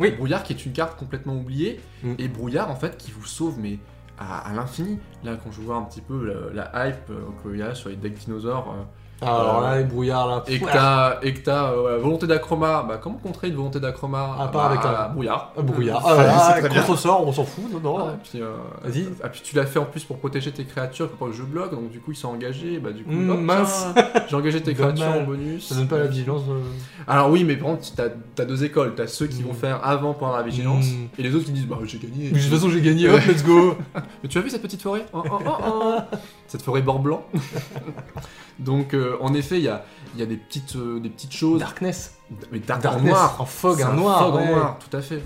[0.00, 0.10] Oui.
[0.12, 1.80] Brouillard qui est une carte complètement oubliée.
[2.02, 2.14] Mm.
[2.18, 3.78] Et Brouillard, en fait, qui vous sauve, mais
[4.18, 4.98] à, à l'infini.
[5.24, 7.88] Là, quand je vois un petit peu la, la hype euh, qu'il y a sur
[7.88, 8.82] les decks dinosaures, euh,
[9.22, 10.42] Alors Euh, là, les brouillards là.
[10.46, 14.34] et que t'as et que t'as, euh, volonté d'acroma, bah comment contrer une volonté d'acroma
[14.38, 15.52] À part Bah, avec un- Brouillard.
[15.58, 16.02] ah, brouillard.
[16.06, 16.16] C'est- Ah,
[16.48, 16.80] c'est ah, très bien.
[16.82, 17.98] contre-sort, on s'en fout, non, non.
[18.00, 18.50] Ah, et puis, euh,
[18.82, 19.08] Vas-y.
[19.22, 21.42] ah, puis tu l'as fait en plus pour protéger tes créatures pour pas que je
[21.42, 23.86] bloque, donc du coup ils sont engagés, bah du coup, Mm, hop, mince.
[23.94, 24.94] tiens, j'ai engagé tes Dommage.
[24.98, 25.68] créatures en bonus.
[25.68, 26.42] Ça donne pas la vigilance.
[26.48, 26.60] euh.
[27.06, 29.46] Alors oui, mais par contre, t'as as deux écoles, t'as ceux qui Mm.
[29.48, 31.08] vont faire avant pendant la vigilance, Mm.
[31.18, 32.30] et les autres qui disent bah j'ai gagné.
[32.32, 33.74] Mais de toute façon, j'ai gagné, hop, let's go.
[34.22, 35.04] Mais tu as vu cette petite forêt?
[35.12, 36.16] Oh, oh, oh, oh.
[36.50, 37.24] Cette forêt bord blanc.
[38.58, 39.84] donc euh, en effet, il y a,
[40.14, 41.60] il y a des petites, euh, des petites choses.
[41.60, 42.16] Darkness.
[42.52, 43.10] Mais dark en Darkness.
[43.12, 43.36] noir.
[43.40, 44.18] En fog, C'est un noir.
[44.26, 44.48] fog ouais.
[44.48, 45.22] en noir, tout à fait.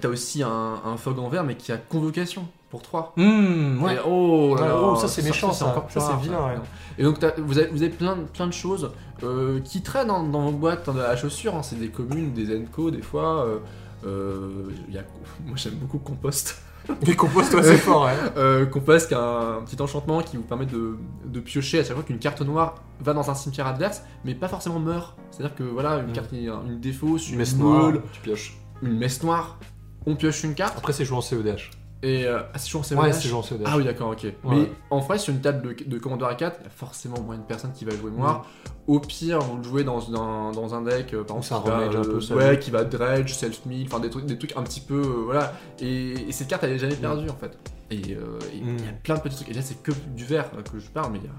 [0.00, 3.12] T'as aussi un, un fog en vert, mais qui a convocation pour 3.
[3.16, 3.96] Hmm, ouais.
[3.96, 5.66] Et oh, là oh, ça, c'est méchant, ça.
[5.66, 6.54] encore plus Ça, c'est vilain, ouais.
[6.96, 8.92] Et donc vous avez, vous avez plein, de- plein de choses
[9.24, 11.54] euh, qui traînent dans, dans vos boîtes hein, à chaussures.
[11.56, 11.62] hein.
[11.62, 13.44] C'est des communes, des Enco, des fois.
[13.44, 13.58] euh,
[14.06, 15.02] euh, il y a,
[15.46, 16.62] moi j'aime beaucoup Compost.
[17.06, 18.12] Mais compose-toi, c'est fort, ouais.
[18.36, 19.20] Euh, Compost qui a
[19.58, 22.76] un petit enchantement qui vous permet de, de piocher à chaque fois qu'une carte noire
[23.00, 25.16] va dans un cimetière adverse, mais pas forcément meurt.
[25.30, 26.12] C'est-à-dire que voilà, une Mm.
[26.12, 28.56] carte qui a une défausse, Une une messe noire, tu pioches.
[28.82, 29.58] une messe noire,
[30.06, 31.70] on pioche une carte, Après, c'est joué en CEDH.
[32.02, 32.26] Et...
[32.26, 33.22] Euh, ah, c'est toujours en Ouais, CEDH?
[33.28, 33.62] c'est en CEDH.
[33.66, 34.22] Ah oui, d'accord, ok.
[34.24, 34.32] Ouais.
[34.44, 37.34] Mais en vrai, sur une table de, de Commodore A4, il y a forcément moins
[37.36, 38.46] une personne qui va jouer noir.
[38.86, 41.90] Au pire, vous le jouez dans, dans, dans un deck, euh, par exemple, ça un
[42.02, 45.00] peu, ça ouais, qui va dredge, self-mill, enfin des trucs, des trucs un petit peu,
[45.00, 45.52] euh, voilà.
[45.80, 47.56] Et, et cette carte, elle est jamais perdue en fait.
[47.92, 48.76] Et euh, il Mm.
[48.78, 49.48] y a plein de petits trucs.
[49.50, 51.32] Et là, c'est que du vert que je parle, mais il y a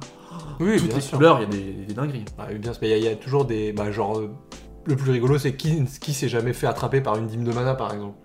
[0.60, 1.18] Oui, toutes bien les sûr.
[1.18, 2.26] couleurs, il y a des, des dingueries.
[2.38, 2.84] Ah, bien sûr.
[2.84, 3.72] Il y, a- il y a toujours des.
[3.74, 4.22] Bah, genre.
[4.86, 7.74] le plus rigolo, c'est qui, qui s'est jamais fait attraper par une dîme de mana,
[7.76, 8.16] par exemple.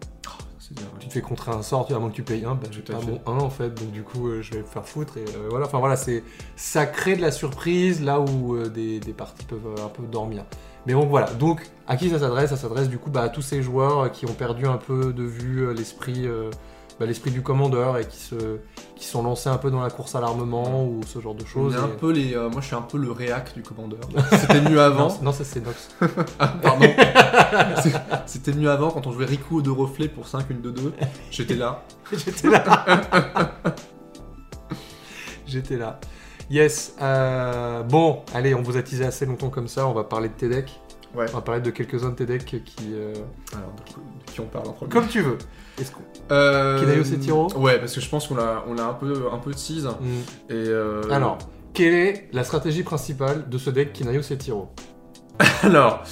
[0.98, 2.80] Tu te fais contrer un sort, tu à moins que tu payes un, bah, j'ai
[2.80, 5.24] pas mon 1 en fait, donc du coup euh, je vais me faire foutre et
[5.24, 5.66] euh, voilà.
[5.66, 6.24] Enfin voilà, c'est
[6.56, 10.44] ça crée de la surprise là où euh, des, des parties peuvent un peu dormir.
[10.86, 12.50] Mais bon voilà, donc à qui ça s'adresse?
[12.50, 15.24] Ça s'adresse du coup bah, à tous ces joueurs qui ont perdu un peu de
[15.24, 16.26] vue l'esprit
[16.98, 18.58] bah, l'esprit du commandeur et qui se
[18.94, 21.46] qui sont lancés un peu dans la course à l'armement ou ce genre de On
[21.46, 21.74] choses.
[21.74, 24.00] est un et- peu les, euh, moi, je suis un peu le réac du commandeur.
[24.30, 25.08] C'était mieux avant.
[25.08, 25.90] Non, non, ça c'est Nox.
[26.38, 26.86] Ah, pardon.
[28.24, 30.92] C'était mieux avant quand on jouait Riku de reflet pour 5, une de 2.
[31.30, 31.82] J'étais là.
[32.12, 32.62] J'étais là.
[35.46, 36.00] J'étais là.
[36.50, 36.94] Yes.
[37.02, 39.86] euh, bon, allez, on vous a teasé assez longtemps comme ça.
[39.86, 40.80] On va parler de tes decks.
[41.14, 41.26] Ouais.
[41.32, 42.62] On va parler de quelques-uns de tes decks qui.
[42.92, 43.12] euh,
[43.54, 45.38] Alors, de, qui on parle en premier Comme tu veux.
[45.80, 49.24] Est-ce qu'on- Euh, Setiro Ouais, parce que je pense qu'on l'a, on l'a un peu,
[49.32, 49.86] un peu tease.
[49.86, 50.20] Hmm.
[50.50, 51.38] Et euh, Alors,
[51.72, 54.70] quelle est la stratégie principale de ce deck Kinayo Setiro
[55.62, 56.02] alors,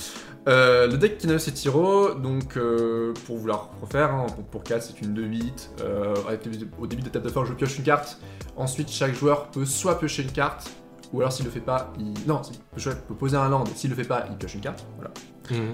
[0.49, 4.83] euh, le deck Kinayo Setiro, donc euh, pour vous la refaire, hein, pour, pour 4
[4.83, 5.71] c'est une 2-8.
[5.83, 8.19] Euh, avec les- au début de table de fin, je pioche une carte.
[8.57, 10.71] Ensuite, chaque joueur peut soit piocher une carte,
[11.15, 12.13] ou alors s'il le fait pas, il.
[12.27, 14.61] Non, si, le joueur peut poser un land, s'il le fait pas, il pioche une
[14.61, 14.85] carte.
[14.97, 15.13] Voilà.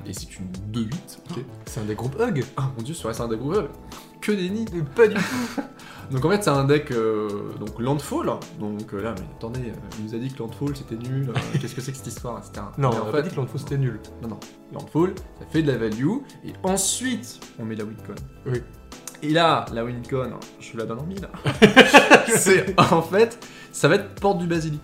[0.04, 0.92] Et c'est une 2-8,
[1.30, 1.44] ok.
[1.64, 3.68] C'est un des groupes Hug Ah mon dieu, c'est vrai, c'est un deck ouvert.
[4.20, 5.62] Que des nids Pas du tout.
[6.10, 8.26] Donc en fait c'est un deck euh, donc Landfall.
[8.58, 11.32] Donc euh, là mais attendez, euh, il nous a dit que Landfall c'était nul.
[11.60, 12.66] Qu'est-ce que c'est que cette histoire etc.
[12.78, 14.00] Non, Mais on en a fait pas dit que l'Anfo c'était nul.
[14.20, 14.40] non non
[14.72, 18.16] Landfall ça fait de la value et ensuite on met la Wincoin.
[18.44, 18.60] Oui.
[19.22, 21.28] Et là la Wincoin, je la donne en mille.
[22.36, 23.38] c'est en fait
[23.70, 24.82] ça va être Porte du Basilic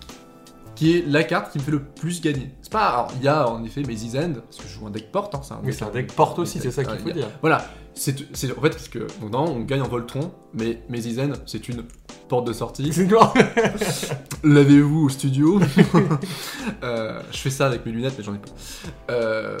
[0.77, 2.51] qui est la carte qui me fait le plus gagner.
[2.61, 5.11] C'est pas alors il y a en effet mes parce que je joue un deck
[5.11, 5.33] porte.
[5.35, 7.25] Hein, c'est un Oui, un deck porte aussi, c'est ça qu'il faut il y a-
[7.25, 7.27] dire.
[7.41, 8.13] voilà, c'est
[8.57, 11.83] en fait parce que donc non, on gagne en Voltron, mais Mézizen c'est une
[12.29, 12.91] porte de sortie.
[14.43, 15.59] Lavez-vous au studio?
[16.83, 18.49] Euh, je fais ça avec mes lunettes, mais j'en ai pas.
[19.09, 19.57] Euh,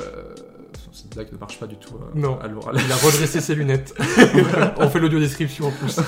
[0.91, 2.39] cette blague ne marche pas du tout euh, Non.
[2.39, 2.75] à l'oral.
[2.83, 3.93] Il a redressé ses lunettes.
[4.77, 5.99] on fait l'audio description en plus.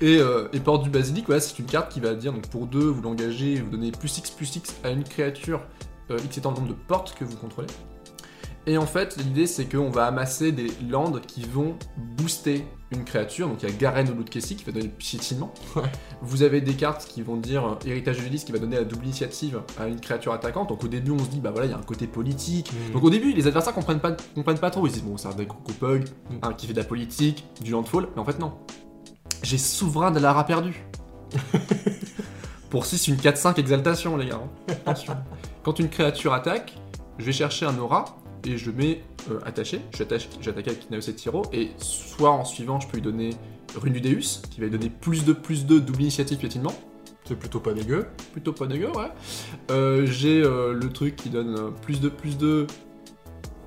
[0.00, 2.66] Et, euh, et porte du basilic, voilà, c'est une carte qui va dire donc pour
[2.66, 5.60] deux, vous l'engagez, vous donnez plus X plus X à une créature
[6.10, 7.68] euh, X étant le nombre de portes que vous contrôlez.
[8.68, 11.76] Et en fait, l'idée c'est qu'on va amasser des landes qui vont
[12.16, 13.48] booster une créature.
[13.48, 15.52] Donc il y a Garen ou Kessi qui va donner le piétinement.
[16.22, 19.04] Vous avez des cartes qui vont dire euh, Héritage de qui va donner la double
[19.04, 20.68] initiative à une créature attaquante.
[20.68, 22.72] Donc au début, on se dit, bah voilà, il y a un côté politique.
[22.72, 22.92] Mm.
[22.92, 24.86] Donc au début, les adversaires comprennent pas, comprennent pas trop.
[24.86, 25.48] Ils se disent, bon, c'est un deck
[25.80, 26.34] Pug, Mm.
[26.42, 28.08] hein, qui fait de la politique, du landfall.
[28.14, 28.52] Mais en fait, non.
[29.46, 30.74] J'ai souverain de Lara perdu.
[32.70, 34.40] Pour 6, une 4-5 exaltation, les gars.
[34.42, 34.72] hein.
[34.72, 35.16] Attention.
[35.62, 36.76] Quand une créature attaque,
[37.18, 38.06] je vais chercher un aura
[38.44, 39.82] et je mets euh, attaché.
[39.96, 41.42] J'attaque avec Naos et Tiro.
[41.52, 43.30] Et soit en suivant, je peux lui donner
[43.76, 46.72] Rune du Deus, qui va lui donner plus de plus de double initiative piétinement.
[47.24, 48.08] C'est plutôt pas dégueu.
[48.32, 49.12] Plutôt pas dégueu, ouais.
[49.70, 52.66] Euh, J'ai euh, le truc qui donne euh, plus de plus de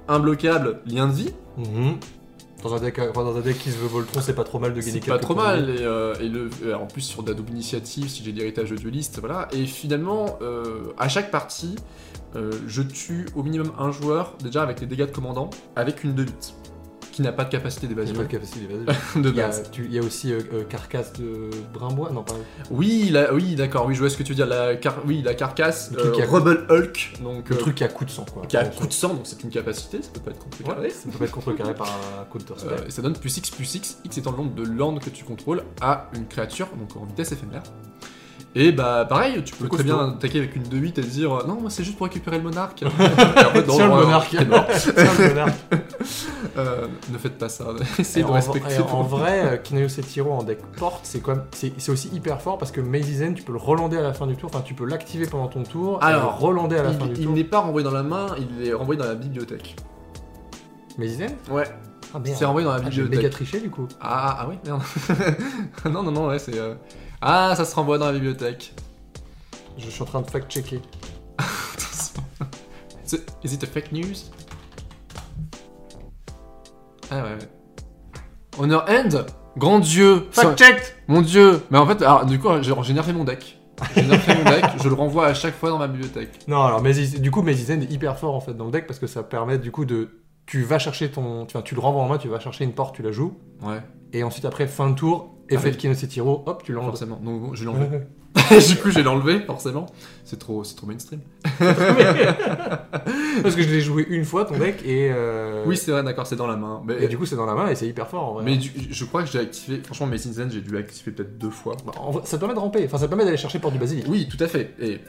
[0.09, 1.33] imbloquable lien de vie.
[1.57, 1.99] Mhm.
[2.61, 4.73] Dans un deck, enfin, dans un deck qui se veut Voltron, c'est pas trop mal
[4.73, 7.01] de gagner C'est quelques pas trop points mal, et, euh, et le, euh, en plus
[7.01, 9.47] sur de la double initiative, si j'ai l'héritage de dueliste, voilà.
[9.53, 11.75] Et finalement, euh, à chaque partie,
[12.35, 16.13] euh, je tue au minimum un joueur, déjà avec les dégâts de commandant, avec une
[16.13, 16.53] 2-8,
[17.19, 18.85] qui n'a pas de capacité y d'évasion pas de capacité d'évasion.
[19.21, 19.63] de y base.
[19.77, 22.33] il y a aussi euh, euh, Carcasse de Brimbois, non pas.
[22.71, 25.21] Oui, la- oui d'accord, oui, je vois ce que tu veux dire, la, car- oui,
[25.21, 27.89] la carcasse, Le truc euh, qui a- Rebel Hulk, donc, Le euh, truc qui a
[27.89, 28.45] coup de sang quoi.
[28.45, 30.81] qui a coup de sang, donc c'est une capacité, ça peut pas être contrecarré.
[30.83, 32.71] Ouais, ça peut pas être contrecarré par un counter spell.
[32.79, 35.09] Euh, et ça donne plus X plus X, X étant le nombre de landes que
[35.09, 37.63] tu contrôles, à une créature, donc en vitesse éphémère.
[38.55, 41.61] Et bah pareil, tu peux très bien attaquer avec une 2-8 et te dire non,
[41.61, 42.81] moi c'est juste pour récupérer le monarque.
[42.83, 44.29] Et en fait, non, Tiens le monarque.
[44.31, 44.41] Tiens
[45.19, 45.55] le monarque.
[46.57, 47.65] Euh, ne faites pas ça,
[47.99, 48.73] essayez de en, respecter.
[48.75, 51.37] et en vrai, euh, Kinaos et Tiro en deck porte, c'est quand
[51.89, 54.49] aussi hyper fort parce que Mazizen, tu peux le relander à la fin du tour,
[54.51, 57.13] enfin tu peux l'activer pendant ton tour, Alors, et le relander à la fin il,
[57.13, 57.35] du il tour.
[57.35, 59.75] n'est pas renvoyé dans la main, il est renvoyé dans la bibliothèque.
[60.97, 61.65] Mazizen Ouais,
[62.15, 63.15] Ah c'est renvoyé dans la Ah, bibliothèque.
[63.17, 63.87] méga triché du coup.
[64.01, 64.81] Ah, ah oui, merde.
[65.85, 66.57] non, non, non, ouais, c'est.
[66.57, 66.73] euh,
[67.21, 68.73] Ah, ça se renvoie dans la bibliothèque.
[69.77, 70.81] Je suis en train de fact-checker.
[73.03, 74.13] C'est- Is it a fake news?
[77.11, 77.37] Ah ouais, ouais.
[78.59, 79.25] Honor End
[79.57, 83.23] Grand dieu Fact-checked Mon dieu Mais en fait, alors, du coup, j'ai j'ai nerfé mon
[83.23, 83.57] deck.
[83.95, 86.39] J'ai nerfé mon deck, je le renvoie à chaque fois dans ma bibliothèque.
[86.47, 88.99] Non, alors Mazizen- du coup Mazizen est hyper fort en fait dans le deck parce
[88.99, 90.09] que ça permet du coup de.
[90.45, 91.43] Tu vas chercher ton.
[91.43, 93.81] Enfin, tu le renvoies en main, tu vas chercher une porte, tu la joues, Ouais,
[94.13, 95.71] et ensuite après, fin de tour, effet oui.
[95.71, 96.89] de Kinaos et Tiro, hop, tu l'enlèves.
[96.91, 97.19] forcément.
[97.23, 97.99] Donc, je l'ai enlevé.
[98.67, 99.85] Du coup, je l'ai enlevé, forcément.
[100.23, 101.19] C'est trop, c'est trop mainstream.
[103.43, 105.09] Parce que je l'ai joué une fois ton deck et.
[105.13, 106.81] euh, Oui, c'est vrai, d'accord, c'est dans la main.
[106.85, 108.43] Mais, Et du coup, c'est dans la main et c'est hyper fort en vrai.
[108.45, 109.81] mais du- je crois que j'ai activé.
[109.83, 111.75] Franchement, mes Zen, j'ai dû l'activer peut-être deux fois.
[111.85, 113.73] Bah, en vrai, ça te permet de ramper, enfin ça te permet d'aller chercher porte
[113.73, 114.05] du basilic.
[114.07, 114.73] Oui, tout à fait.
[114.79, 114.99] Et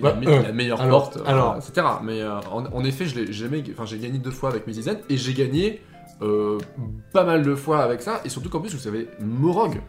[0.00, 1.56] Bah, la, me- euh, la meilleure alors, porte, alors.
[1.56, 1.86] etc.
[2.02, 5.80] Mais euh, en, en effet, j'ai gagné deux fois avec mes Zen et j'ai gagné
[6.22, 6.58] euh,
[7.12, 8.20] pas mal de fois avec ça.
[8.24, 9.80] Et surtout qu'en plus, vous savez, Morog.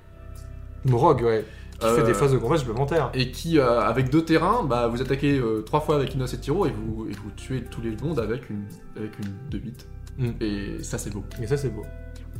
[0.86, 1.46] Morog, ouais.
[1.80, 3.10] Qui Euh, fait des phases de combat supplémentaires.
[3.13, 6.38] Et qui, euh, avec deux terrains, bah, vous attaquez euh, trois fois avec Inos et
[6.39, 8.65] Tiro et vous, et vous tuez tous les mondes avec une,
[8.96, 9.74] avec une 2-8.
[10.17, 10.30] Mm.
[10.41, 11.24] Et ça, c'est beau.
[11.41, 11.84] Et ça, c'est beau.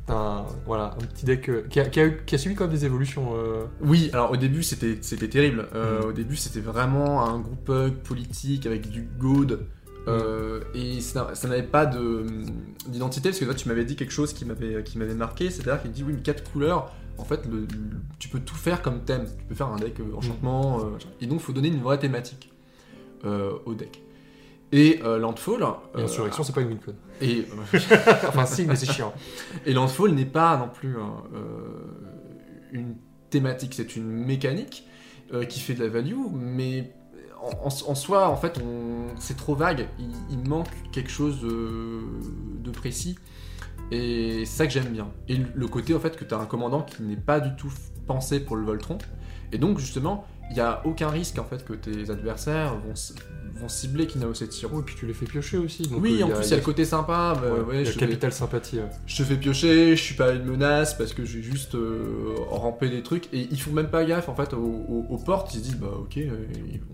[0.10, 3.32] Un, voilà, un petit deck euh, qui, a, qui a qui quand même des évolutions.
[3.36, 4.96] euh, Oui, alors au début c'était
[5.30, 5.68] terrible.
[5.76, 6.06] Euh, Mm.
[6.06, 7.72] Au début c'était vraiment un groupe
[8.04, 9.66] politique avec du good.
[10.08, 12.26] Euh, et ça, ça n'avait pas de
[12.88, 16.04] d'identité parce que toi tu m'avais dit quelque chose qui m'avait marqué, c'est-à-dire qu'il dit
[16.04, 17.68] oui mais quatre couleurs, en fait le, le-
[18.20, 21.26] tu peux tout faire comme thème, tu peux faire un deck euh, enchantement euh, et
[21.26, 22.52] donc faut donner une vraie thématique
[23.66, 24.02] au deck.
[24.74, 25.64] Et Landfall
[25.98, 26.94] Et Insurrection, c'est pas une win con.
[27.22, 27.46] et
[28.28, 29.14] enfin, si, mais c'est chiant.
[29.66, 31.02] et Landfall n'est pas non plus euh,
[32.74, 32.96] une
[33.30, 34.86] thématique, c'est une mécanique
[35.48, 36.94] qui fait de la value, mais
[37.64, 38.60] en, soi, en fait,
[39.20, 39.88] c'est trop vague.
[40.30, 43.18] Il, manque quelque chose de, précis.
[43.92, 45.10] Et c'est ça que j'aime bien.
[45.28, 47.56] Et le- le côté, en fait, que tu as un commandant qui n'est pas du
[47.56, 47.72] tout
[48.08, 48.98] pensé pour le Voltron.
[49.52, 52.94] Et donc, justement, il n'y a aucun risque, en fait, que tes adversaires vont,
[53.60, 54.82] vont cibler Kinao Setiro.
[54.82, 55.84] Et puis tu les fais piocher aussi.
[55.84, 57.34] donc, Oui, euh, en plus, il y a le côté sympa.
[57.42, 58.78] bah, ouais, ouais, il y a je capital sympathie.
[58.78, 58.90] ouais.
[59.08, 62.90] je te fais piocher, je suis pas une menace parce que j'ai juste euh, rampé
[62.90, 65.58] des trucs et ils font même pas gaffe en fait aux, aux- aux portes, ils
[65.60, 66.20] se disent bah ok,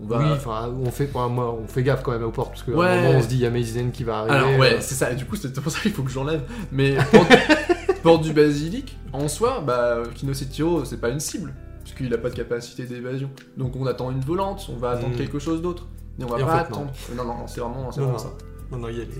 [0.00, 0.18] on va.
[0.20, 2.72] Oui, enfin, on fait, enfin, moi, on fait gaffe quand même aux portes parce qu'à
[2.72, 2.86] Ouais.
[2.86, 4.34] un moment, on se dit, il y a qui va arriver.
[4.36, 6.42] Alors ouais, euh, c'est ça, et du coup c'est pour ça qu'il faut que j'enlève.
[6.72, 7.32] Mais porte,
[8.02, 11.52] porte du basilic, en soi, bah Kinosetiro c'est pas une cible,
[11.90, 13.30] parce qu'il a pas de capacité d'évasion.
[13.56, 15.18] Donc on attend une volante, on va attendre Mm.
[15.18, 15.86] quelque chose d'autre.
[16.18, 16.92] Mais on va Et en pas fait, attendre.
[17.16, 18.18] Non, non, non, c'est vraiment, Non, vraiment non.
[18.18, 18.28] ça.
[18.70, 19.10] Non, non, il y a les,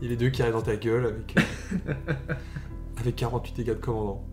[0.00, 1.36] il y a les deux qui arrivent dans ta gueule avec,
[1.88, 1.92] euh,
[3.00, 4.24] avec 48 dégâts de commandant.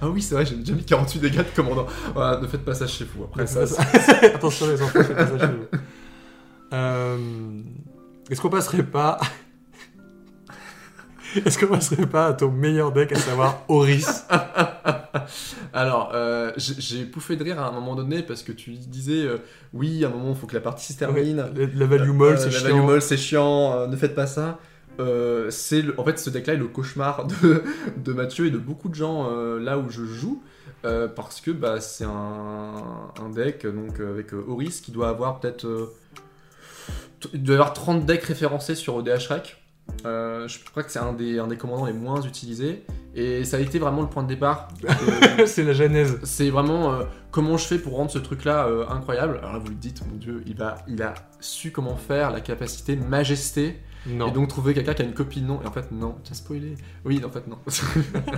[0.00, 1.86] Ah oui, c'est vrai, j'ai déjà mis 48 dégâts de commandant.
[2.14, 3.24] Voilà, ne faites pas ça chez vous.
[3.24, 5.78] Après ça, c'est- Attention les enfants, faites pas ça chez vous.
[6.72, 7.62] Euh,
[8.30, 9.18] Est-ce qu'on passerait pas...
[11.46, 15.26] Est-ce qu'on passerait pas à ton meilleur deck, à savoir Oris Ah
[15.72, 19.38] Alors, euh, j'ai pouffé de rire à un moment donné parce que tu disais, euh,
[19.72, 21.36] oui, à un moment, il faut que la partie se termine.
[21.36, 22.68] La, la value molle, Euh, c'est la chiant.
[22.76, 24.58] value molle, c'est chiant, ne faites pas ça.
[24.98, 27.62] Euh, c'est le- en fait, ce deck-là est le cauchemar de,
[27.96, 30.42] de Mathieu et de beaucoup de gens euh, là où je joue.
[30.84, 32.72] euh, parce que bah, c'est un,
[33.22, 35.66] un deck donc, avec Horis qui doit avoir peut-être.
[37.32, 39.56] il doit y avoir 30 decks référencés sur ODH Rec.
[40.06, 42.84] Euh, je crois que c'est un des, un des commandants les moins utilisés.
[43.14, 44.68] Et ça a été vraiment le point de départ.
[44.80, 46.18] de- c'est la genèse.
[46.22, 49.38] c'est vraiment euh, comment je fais pour rendre ce truc-là euh, incroyable?
[49.38, 52.40] Alors là, vous le dites, mon dieu, il a, il a su comment faire la
[52.40, 54.28] capacité majesté Non.
[54.28, 55.60] et donc trouver quelqu'un qui a une copie nom.
[55.62, 56.76] Et en fait, non, tu as spoilé.
[57.04, 57.58] Oui, en fait, non.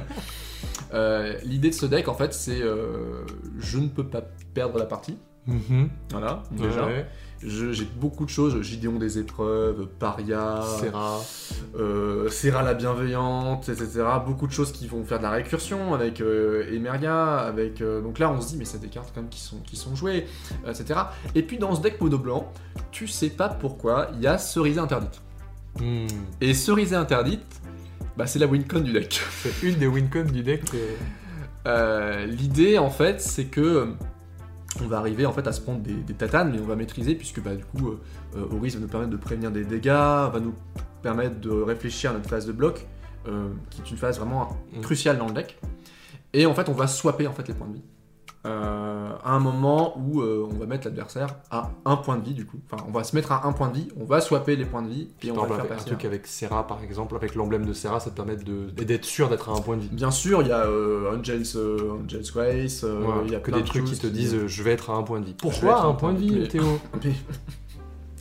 [0.94, 3.24] Euh, L'idée de ce deck, en fait, c'est euh,
[3.58, 5.16] je ne peux pas perdre la partie.
[5.46, 5.88] Mhm.
[6.10, 6.86] Voilà, déjà.
[6.86, 7.06] Ouais.
[7.44, 8.60] J'ai beaucoup de choses.
[8.62, 11.20] Gideon des épreuves, Paria, Serra.
[11.76, 14.04] euh, Serra la bienveillante, etc.
[14.24, 18.18] Beaucoup de choses qui vont faire de la récursion avec euh, Emeria, avec euh, donc
[18.18, 20.26] là on se dit mais c'est des cartes quand même qui sont qui sont jouées,
[20.68, 21.00] etc.
[21.34, 22.52] Et puis dans ce deck mono blanc,
[22.92, 25.20] tu sais pas pourquoi il y a cerisée interdite.
[25.80, 26.06] Hmm.
[26.40, 27.60] Et cerisée interdite,
[28.16, 29.20] bah c'est la wincon du deck.
[29.42, 30.62] C'est une des wincons du deck.
[31.66, 33.88] euh, L'idée en fait c'est que
[34.80, 37.14] on va arriver en fait à se prendre des, des tatanes, mais on va maîtriser
[37.14, 38.00] puisque bah du coup euh,
[38.36, 40.54] euh, va nous permettre de prévenir des dégâts, va nous
[41.02, 42.86] permettre de réfléchir à notre phase de bloc,
[43.28, 44.80] euh, qui est une phase vraiment Mm.
[44.80, 45.58] cruciale dans le deck.
[46.32, 47.82] Et en fait on va swapper en fait les points de vie.
[48.44, 52.34] Euh, à un moment où euh, on va mettre l'adversaire à un point de vie
[52.34, 52.56] du coup.
[52.68, 54.82] Enfin on va se mettre à un point de vie, on va swapper les points
[54.82, 55.86] de vie et on Par va le exemple, faire avec un passer.
[55.86, 59.48] truc avec Serra par exemple, avec l'emblème de Serra, ça te permet d'être sûr d'être
[59.48, 59.90] à un point de vie.
[59.92, 62.84] Bien sûr, il y a euh, Angel's, Angel's Grace,
[63.26, 64.94] il y a que plein des de trucs qui te disent je vais être à
[64.94, 65.34] un point de vie.
[65.34, 66.80] Pourquoi à un point de vie, Théo?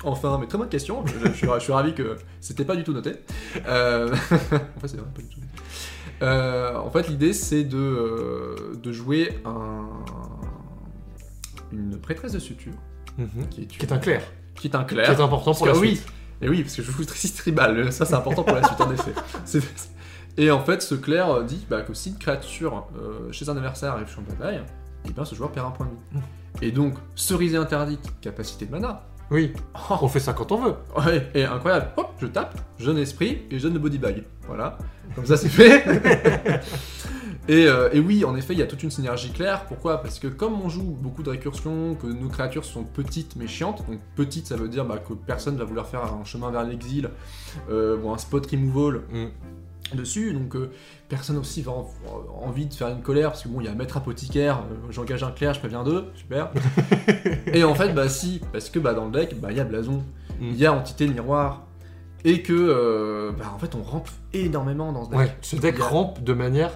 [0.03, 1.05] Enfin, mais très bonne question.
[1.05, 3.13] Je, je suis, je suis ravi que c'était pas du tout noté.
[3.67, 5.39] Euh, en fait, c'est vrai, pas du tout.
[6.23, 9.87] Euh, en fait, l'idée c'est de, euh, de jouer un,
[11.71, 12.73] une prêtresse de suture
[13.17, 13.47] Mhm.
[13.49, 14.21] qui est, Qui est un clair.
[14.55, 15.09] qui est un Qui clair.
[15.11, 16.05] est important pour la suite.
[16.41, 18.91] Et oui, parce que je joue Trisis Tribal, ça c'est important pour la suite en
[18.91, 19.13] effet.
[20.37, 23.57] Et en fait, ce clair euh, dit bah, que si une créature euh, chez un
[23.57, 24.61] adversaire arrive sur une bataille,
[25.05, 26.23] et bien ce joueur perd un point de vie.
[26.61, 29.03] Et donc, cerisée interdite, capacité de mana.
[29.31, 29.53] Oui,
[29.89, 30.73] Oh, on fait ça quand on veut.
[30.97, 31.87] Ouais, et incroyable.
[31.95, 34.23] Hop, je tape, je donne esprit et je donne le body bag.
[34.45, 34.77] Voilà,
[35.15, 35.85] comme ça c'est fait.
[37.47, 39.63] et, euh, et oui, en effet, il y a toute une synergie claire.
[39.65, 40.01] Pourquoi?
[40.01, 43.85] Parce que comme on joue beaucoup de récursions, que nos créatures sont petites mais chiantes,
[43.89, 47.09] donc petites ça veut dire bah, que personne va vouloir faire un chemin vers l'exil
[47.69, 49.27] euh, ou un spot removal Mm.
[49.95, 50.71] Dessus, donc euh,
[51.09, 51.89] personne aussi va en-
[52.43, 55.23] envie de faire une colère, parce que bon, il y a maître apothicaire, euh, j'engage
[55.23, 56.51] un clair, je préviens deux, super.
[57.47, 59.63] et en fait, bah si, parce que bah, dans le deck, bah il y a
[59.63, 60.03] blason,
[60.39, 60.55] il Mm.
[60.55, 61.63] y a entité miroir,
[62.23, 65.19] et que euh, bah en fait on rampe énormément dans ce deck.
[65.19, 66.71] Ouais, ce deck Il a- rampe de manière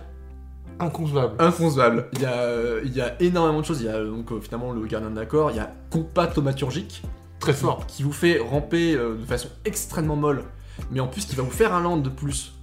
[0.79, 1.35] inconcevable.
[1.39, 2.07] Inconcevable.
[2.13, 3.81] Il y, a, il y a énormément de choses.
[3.81, 7.03] Il y a donc finalement le gardien de l'accord, il y a compas thaumaturgique,
[7.39, 7.85] Très fort.
[7.87, 10.43] qui vous fait ramper de façon extrêmement molle,
[10.91, 12.53] mais en plus qui va vous faire un land de plus,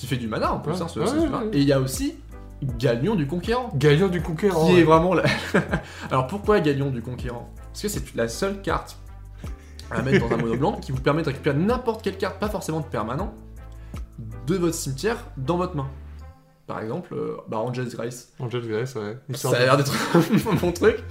[0.00, 0.72] qui fait du mana en plus.
[0.72, 0.82] Ouais.
[0.82, 1.50] hein, ce- Ouais, ce- ouais, ce- ouais.
[1.52, 2.14] Et il y a aussi
[2.62, 4.66] Galion du Conquérant, Gaillon du Conquérant.
[4.66, 5.24] qui est vraiment la...
[6.10, 7.50] Alors pourquoi Galion du Conquérant?
[7.72, 8.96] Parce que c'est la seule carte
[9.90, 12.48] à mettre dans un mono blanc qui vous permet de récupérer n'importe quelle carte, pas
[12.48, 13.34] forcément de permanent,
[14.46, 15.88] de votre cimetière dans votre main.
[16.66, 18.28] Par exemple, euh, bah, Angel's Grace.
[18.38, 19.18] Angel Grace, ouais.
[19.34, 19.92] Ça a l'air d'être
[20.60, 21.02] bon truc.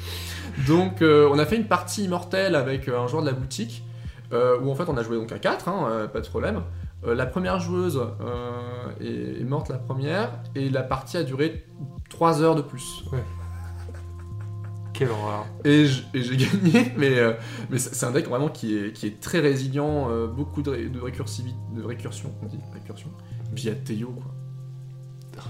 [0.68, 3.84] Donc, euh, on a fait une partie immortelle avec euh, un joueur de la boutique,
[4.32, 6.62] où en fait on a joué donc à 4, hein, pas de problème.
[7.06, 11.66] Euh, la première joueuse euh, est, est morte la première, et la partie a duré
[12.10, 13.06] 3 heures de plus.
[14.94, 15.46] Quelle horreur.
[15.64, 16.36] Et et j'ai
[16.72, 17.34] gagné, mais, euh,
[17.70, 20.90] mais c'est un deck vraiment qui est, qui est très résilient, euh, beaucoup de, ré-
[20.90, 23.10] de, récursivité, de récursion, on dit récursion,
[23.54, 24.34] via Théo quoi.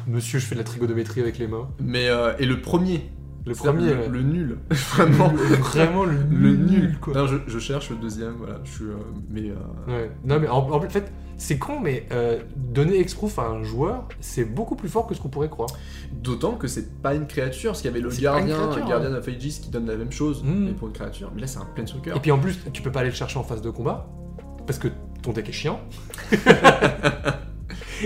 [0.06, 1.68] Monsieur, je fais de la trigonométrie avec les mains.
[1.80, 3.10] Mais, euh, et le premier,
[3.48, 4.08] Le premier, le, ouais.
[4.10, 5.32] le nul, vraiment.
[5.32, 7.16] Le- vraiment le, Le nul, quoi.
[7.16, 8.60] Non, je, je cherche le deuxième, voilà.
[8.66, 8.86] Je suis.
[9.32, 9.52] mais.
[9.88, 10.12] Ouais.
[10.26, 14.44] Non mais en, en fait, c'est con, mais euh, donner exproof à un joueur, c'est
[14.46, 15.70] beaucoup plus fort que ce qu'on pourrait croire.
[16.12, 18.68] D'autant que c'est pas une créature, parce qu'il y avait le C'est pas une gardien,
[18.68, 20.66] créature, Guardian of Aegis qui donne la même chose, Mm.
[20.66, 21.32] mais pour une créature.
[21.34, 22.14] Mais là, c'est un Planeswalker.
[22.16, 24.08] Et puis en plus, tu peux pas aller le chercher en phase de combat,
[24.68, 24.90] parce que
[25.24, 25.80] ton deck est chiant.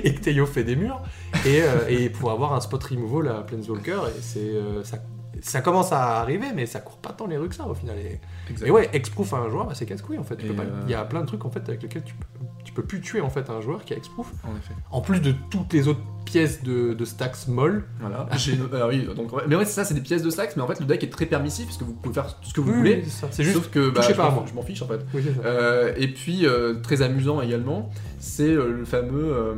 [0.04, 1.02] et que Théo fait des murs.
[1.46, 4.98] Et, euh, et pour avoir un spot removal à Planeswalker, et c'est, euh, ça,
[5.42, 7.98] ça commence à arriver, mais ça court pas tant les rues que ça au final.
[7.98, 8.68] Et, Exact.
[8.68, 10.38] et ouais, exproof à un joueur, bah, c'est casse-couille en fait.
[10.38, 10.54] Tu Et euh,
[10.86, 12.43] Il y a plein de trucs en fait avec lesquels tu peux,
[12.74, 14.32] peux plus tuer en fait un joueur qui a exproof.
[14.44, 14.74] En effet.
[14.92, 17.84] En plus de toutes les autres pièces de, de stacks molles.
[18.00, 18.28] Voilà.
[18.32, 20.80] Ah oui, donc, mais ouais, c'est ça, c'est des pièces de sax, mais en fait,
[20.80, 22.78] le deck est très permissif, parce que vous pouvez faire tout ce que vous Oui,
[22.78, 23.04] voulez.
[23.06, 23.56] oui, c'est juste.
[23.56, 25.06] Sauf que bah, je pas je m'en fiche en fait.
[25.14, 25.24] Oui.
[25.46, 29.54] Euh, et puis, euh, très amusant également, c'est euh, le fameux euh,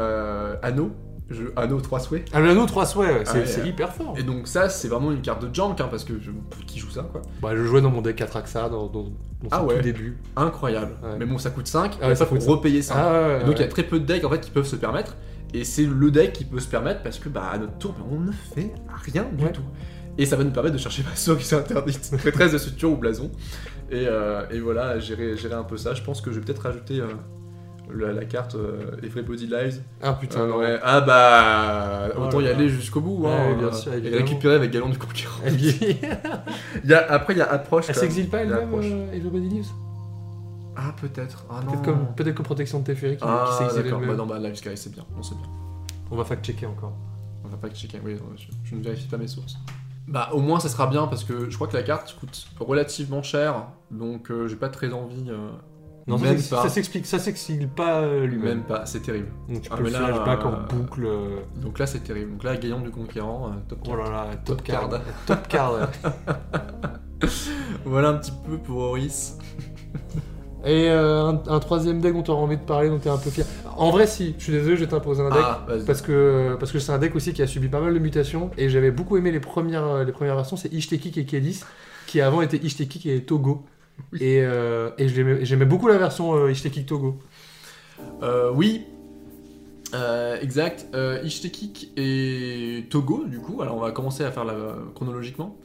[0.00, 0.92] euh, anneau
[1.30, 2.24] jeu Anneau 3 souhaits.
[2.32, 3.68] Ah, l'anneau 3 souhaits, ouais, c'est Ouais, c'est ouais.
[3.68, 4.14] hyper fort.
[4.18, 6.30] Et donc ça, c'est vraiment une carte de junk, hein, parce que je...
[6.66, 7.22] qui joue ça, quoi.
[7.42, 9.10] Bah, je jouais dans mon deck Atraxa dans, dans, dans
[9.50, 9.76] Ah ouais.
[9.76, 10.18] tout début.
[10.36, 10.92] Incroyable.
[11.02, 11.16] Ouais.
[11.18, 12.94] Mais bon, ça coûte 5, Ah ouais, ça ça faut coûte repayer 5.
[12.96, 13.68] Ah, ouais, Et donc il y a ouais.
[13.68, 15.16] très peu de decks en fait qui peuvent se permettre.
[15.54, 18.04] Et c'est le deck qui peut se permettre parce que bah à notre tour, bah,
[18.10, 18.70] on ne fait
[19.12, 19.52] rien du Ouais.
[19.52, 19.62] tout.
[20.18, 22.10] Et ça va nous permettre de chercher Masso qui s'est interdite.
[22.24, 23.30] Maîtresse de suture ou blason.
[23.90, 25.94] Et, euh, et voilà, gérer, gérer un peu ça.
[25.94, 27.06] Je pense que je vais peut-être rajouter euh,
[27.94, 29.80] la, la carte euh, Everybody Lives.
[30.02, 30.58] Ah putain, Euh, non.
[30.58, 30.78] ouais.
[30.82, 32.56] Ah bah Oh autant là y là.
[32.58, 33.24] aller jusqu'au bout.
[33.24, 35.40] Ouais, hein, bien euh, sûr, et récupérer avec Galant du Conquérant.
[35.44, 37.86] Elle, Il y a, après il y a Approche.
[37.88, 39.68] elle s'exile pas elle-même, euh, Everybody Lives?
[40.76, 41.44] Ah peut-être.
[41.50, 41.72] Ah non.
[41.72, 43.92] Peut-être comme, comme protection de Teferi qui, Ah qui s'exile.
[43.92, 45.04] Bah non bah Sky c'est bien.
[45.18, 45.46] On sait bien.
[46.10, 46.92] On va fact-checker encore.
[47.44, 49.56] On va pas checker, oui, je, je ne vérifie pas mes sources.
[50.06, 53.22] Bah au moins ça sera bien parce que je crois que la carte coûte relativement
[53.22, 55.24] cher, donc euh, j'ai pas très envie.
[55.28, 55.48] euh,
[56.08, 56.62] Non, ça même s'ex- pas.
[56.62, 58.44] ça s'explique, ça s'exile pas euh, lui-même.
[58.58, 59.28] Même pas, c'est terrible.
[59.48, 61.04] Donc tu Ah, peux mais là, flashback en boucle.
[61.04, 62.32] euh, Donc là c'est terrible.
[62.32, 64.88] Donc là Gaillon du Conquérant, euh, top Oh là là, top Top card.
[64.88, 65.00] card.
[65.26, 65.88] top card.
[67.84, 69.36] Voilà un petit peu pour Horis.
[70.64, 73.10] Et euh, un, un troisième deck dont tu auras envie de parler, dont tu es
[73.10, 73.46] un peu fier.
[73.76, 75.38] En vrai, si, je suis désolé, je vais t'imposer un deck.
[75.40, 75.64] Ah.
[75.86, 78.50] Parce que parce que c'est un deck aussi qui a subi pas mal de mutations
[78.58, 81.62] et j'avais beaucoup aimé les premières les premières versions c'est Ishtekik et Kedis
[82.06, 83.64] qui avant étaient Ishtekik et Togo
[84.20, 87.18] et, euh, et j'aimais beaucoup la version euh, Ishtekik Togo
[88.22, 88.82] Euh, oui.
[89.94, 90.86] Euh, exact.
[90.94, 95.56] Euh, Ishtekik et Togo, du coup, alors on va commencer à faire la, chronologiquement.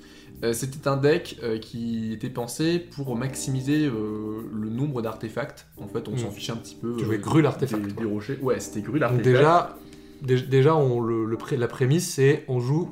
[0.43, 5.67] Euh, C'était un deck qui était pensé pour maximiser le nombre d'artefacts.
[5.77, 6.17] En fait, on Mm.
[6.19, 6.95] s'en fichait un petit peu.
[6.97, 8.03] Tu jouais Grul Artefact, Des, quoi.
[8.03, 8.39] des rochers.
[8.41, 9.25] Ouais, c'était Grul Artefact.
[9.25, 9.77] déjà
[10.21, 12.89] dé- déjà on, le, le pré- la prémisse c'est on joue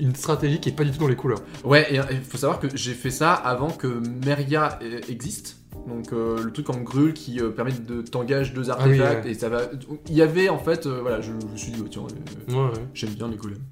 [0.00, 2.58] une stratégie qui est pas du tout dans les couleurs Ouais, et il faut savoir
[2.60, 5.56] que j'ai fait ça avant que Meria euh, existe.
[5.88, 9.24] Donc euh, le truc en grul qui euh, permet de t'engager deux Ah oui, artefacts
[9.24, 9.30] ouais.
[9.30, 9.62] et ça va.
[10.08, 12.70] Il y avait en fait, euh, voilà, je, je me suis dit oh, tiens, ouais,
[12.92, 13.62] j'aime bien les golems.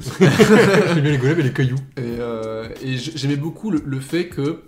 [0.20, 1.76] j'aime bien les golems et les cailloux
[2.82, 4.62] Et, j'aimais beaucoup le, le fait que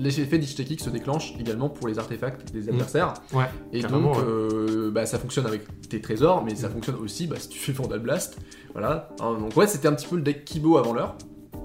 [0.00, 3.14] l'effet d'Ishtekik se déclenche également pour les artefacts des adversaires.
[3.32, 7.36] ouais Et donc, euh, bah, ça fonctionne avec tes trésors, mais ça fonctionne aussi bah,
[7.38, 8.38] si tu fais Vandal Blast.
[8.72, 9.10] Voilà.
[9.20, 11.16] Hein, donc, ouais, c'était un petit peu le deck Kibo avant l'heure.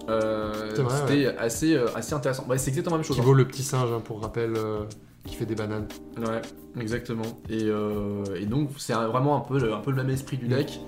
[0.09, 2.45] Euh, c'était assez, euh, assez intéressant.
[2.47, 3.15] Ouais, c'est exactement la même chose.
[3.15, 3.33] qui hein.
[3.33, 4.83] le petit singe hein, pour rappel euh,
[5.25, 6.41] qui fait des bananes Ouais,
[6.79, 7.41] exactement.
[7.49, 10.79] Et, et donc, c'est vraiment un peu, un peu le même esprit du deck.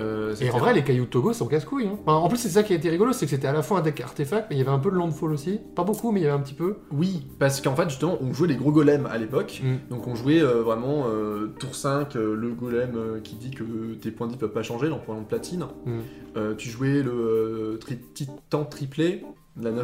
[0.00, 1.86] Euh, Et en vrai, les cailloux de Togo, c'est en casse-couille.
[1.86, 1.98] Hein.
[2.06, 3.78] Enfin, en plus, c'est ça qui a été rigolo, c'est que c'était à la fois
[3.78, 5.60] un deck artefact, mais il y avait un peu de landfall aussi.
[5.74, 6.76] Pas beaucoup, mais il y avait un petit peu.
[6.90, 9.60] Oui, parce qu'en fait, justement, on jouait les gros golems à l'époque.
[9.62, 9.90] Mm.
[9.90, 13.64] Donc on jouait euh, vraiment euh, tour 5, euh, le golem euh, qui dit que
[14.00, 15.66] tes points de vie peuvent pas changer, donc point de platine.
[15.84, 15.98] Mm.
[16.36, 19.24] Euh, tu jouais le euh, tri- titan triplé,
[19.60, 19.82] la 9-9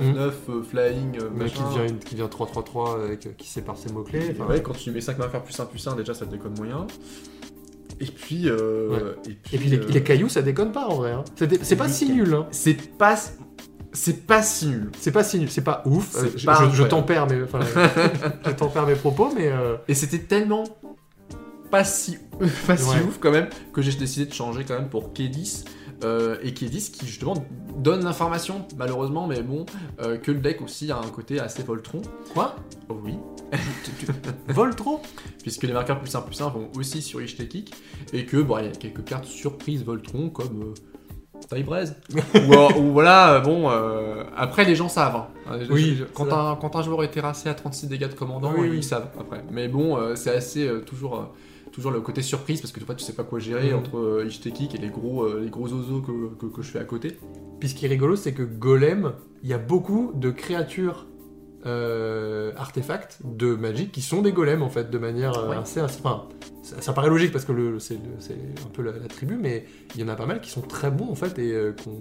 [0.49, 1.65] euh, flying, euh, qui machin.
[1.75, 4.27] devient, une- qui devient 3-3-3 avec, euh, qui sépare ses mots-clés.
[4.27, 6.31] Et Enfin, ouais, quand tu mets 5 marqueurs plus 1 plus 1, déjà ça te
[6.31, 6.87] déconne moyen.
[8.01, 8.49] Et puis.
[8.49, 11.13] euh, et puis, Et puis les, euh, les cailloux, ça déconne pas en vrai.
[11.13, 11.25] Hein.
[11.63, 12.25] C'est pas si cailloux.
[12.25, 12.35] nul.
[12.35, 12.47] Hein.
[12.51, 13.17] C'est pas.
[13.93, 14.91] C'est pas si nul.
[15.01, 15.51] C'est pas si nul.
[15.51, 16.15] C'est pas ouf.
[16.17, 17.39] Euh, je, pas je- tempère mes,
[18.47, 20.65] je tempère mes propos, mais euh, Et c'était tellement
[21.71, 22.19] pas si,
[22.67, 23.03] pas si Ouais.
[23.09, 25.65] ouf quand même que j'ai décidé de changer quand même pour K10.
[26.05, 27.35] Euh, et K10 qui justement
[27.77, 29.67] donne l'information, malheureusement, mais bon,
[30.01, 32.03] euh, que le deck aussi a un côté assez Voltron.
[32.33, 32.57] quoi?
[32.89, 33.15] Oh oui.
[34.49, 35.01] Voltron?
[35.43, 37.75] Puisque les marqueurs plus 1 plus 1 vont aussi sur Ishtekik.
[38.13, 40.63] Et que, bon, il y a quelques cartes surprises Voltron comme.
[40.63, 40.75] Euh,
[41.55, 41.95] Tybraise.
[42.35, 45.17] ou, ou voilà, bon, euh, après les gens savent.
[45.17, 45.59] hein.
[45.71, 48.71] Oui, quand, un, quand un joueur est terrassé à 36 dégâts de commandant, Oui, ils
[48.77, 48.83] oui.
[48.83, 49.45] savent après.
[49.53, 51.29] Mais bon, euh, c'est assez euh, toujours,
[51.77, 53.79] toujours le côté surprise parce que fois tu sais pas quoi gérer Mhm.
[53.79, 56.79] entre euh, Ishtekik et les gros, euh, les gros oiseaux que, que, que je fais
[56.79, 57.19] à côté.
[57.61, 59.13] Puis ce qui est rigolo, c'est que Golem,
[59.43, 61.07] il y a beaucoup de créatures
[61.67, 65.57] euh, artefacts de Magic qui sont des golems en fait, de manière euh, Ouais.
[65.57, 65.81] assez.
[65.83, 66.29] Enfin,
[66.63, 69.37] ça, ça paraît logique parce que le- c'est le- c'est un peu la, la tribu,
[69.41, 71.53] mais il y en a pas mal qui sont très bons en fait et
[71.85, 72.01] qu'on.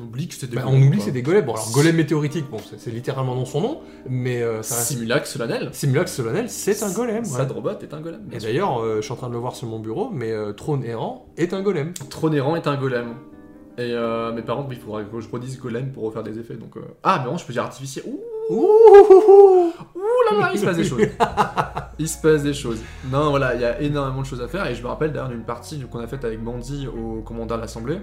[0.00, 1.44] On oublie que c'était des Bah, on golems, oublie que c'est des golems.
[1.44, 4.88] Bon, alors golem météoritique, bon, c'est c'est littéralement dans son nom, mais euh, ça reste.
[4.88, 5.70] Simulac solennel.
[5.72, 7.18] Simulax solennel, c'est un golem.
[7.18, 7.24] ouais.
[7.24, 8.20] Sadrobot est un golem.
[8.32, 10.52] Et d'ailleurs, euh, je suis en train de le voir sur mon bureau, mais euh,
[10.52, 11.92] Trône errant est un golem.
[12.10, 13.14] Trônérant est un golem.
[13.78, 16.54] Et euh, mais par contre, il faudra que je redise golem pour refaire des effets.
[16.54, 18.04] Donc, euh, Ah, mais bon, je peux dire artificiel.
[18.08, 18.20] Ouh,
[18.50, 21.02] Ouh ouh là là, il se passe des choses.
[21.98, 22.80] il se passe des choses.
[23.12, 24.66] Non, voilà, il y a énormément de choses à faire.
[24.66, 27.60] Et je me rappelle d'ailleurs d'une partie qu'on a faite avec Mandy au commandant de
[27.60, 27.98] l'Assemblée,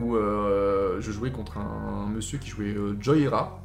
[0.00, 3.60] où euh, je jouais contre un, monsieur qui jouait euh, Joyra.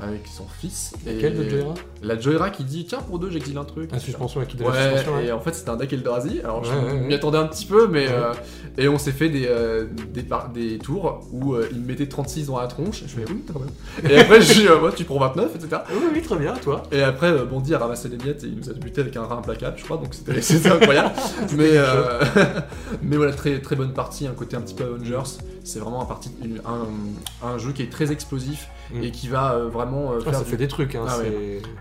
[0.00, 0.92] avec son fils.
[1.06, 3.90] Laquelle de Joyra La Joyra qui dit Tiens, pour deux, j'exile un truc.
[3.92, 6.72] La suspension qui donne la Ouais, et en fait c'était un deck Eldrazi, alors je
[6.72, 8.32] Ouais, m'y attendais un petit peu, mais euh,
[8.76, 12.46] et on s'est fait des, euh, des, des tours où euh, il me mettait 36
[12.46, 13.70] dans la tronche, je fais oui, quand même.
[14.10, 15.82] Et après je dis ouais, tu prends 29, etc.
[15.90, 16.84] Oui, oui, très bien, toi.
[16.92, 19.38] Et après Bondy a ramassé les miettes et il nous a buté avec un rat
[19.38, 21.10] implacable, je crois, donc c'était incroyable.
[21.56, 21.72] mais,
[23.02, 25.38] mais voilà, très, très bonne partie, un côté un petit peu Avengers,
[25.68, 29.02] c'est vraiment un, parti, une- un, un jeu qui est très explosif Mm.
[29.02, 31.04] et qui va euh, vraiment euh, Ah, faire ça du- fait des trucs, hein.
[31.06, 31.18] Ah,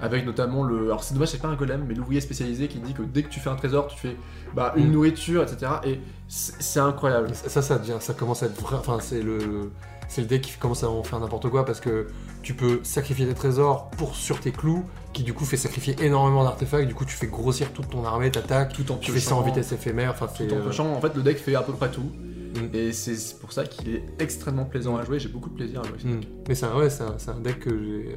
[0.01, 0.87] avec notamment le.
[0.87, 3.29] Alors c'est dommage, c'est pas un golem, mais l'ouvrier spécialisé qui dit que dès que
[3.29, 4.17] tu fais un trésor, tu fais
[4.53, 4.91] bah, une Mm.
[4.91, 5.71] nourriture, etc.
[5.85, 7.29] Et c'est incroyable.
[7.33, 8.75] Ça, ça devient, ça commence à être vrai.
[8.77, 9.71] Enfin, c'est le,
[10.09, 12.07] c'est le deck qui commence à en faire n'importe quoi parce que
[12.43, 14.83] tu peux sacrifier des trésors pour sur tes clous,
[15.13, 16.87] qui du coup fait sacrifier énormément d'artefacts.
[16.89, 19.41] Du coup, tu fais grossir toute ton armée, t'attaques, Tout en tu fais ça en
[19.43, 20.11] vitesse éphémère.
[20.11, 20.27] Enfin.
[20.27, 22.11] Tout en euh, piochant, en fait, le deck fait à peu près tout.
[22.57, 22.75] Mm.
[22.75, 25.19] Et c'est pour ça qu'il est extrêmement plaisant à jouer.
[25.19, 25.97] J'ai beaucoup de plaisir à jouer.
[25.97, 26.27] deck.
[26.47, 28.11] Mais c'est un, ouais, un, deck que euh,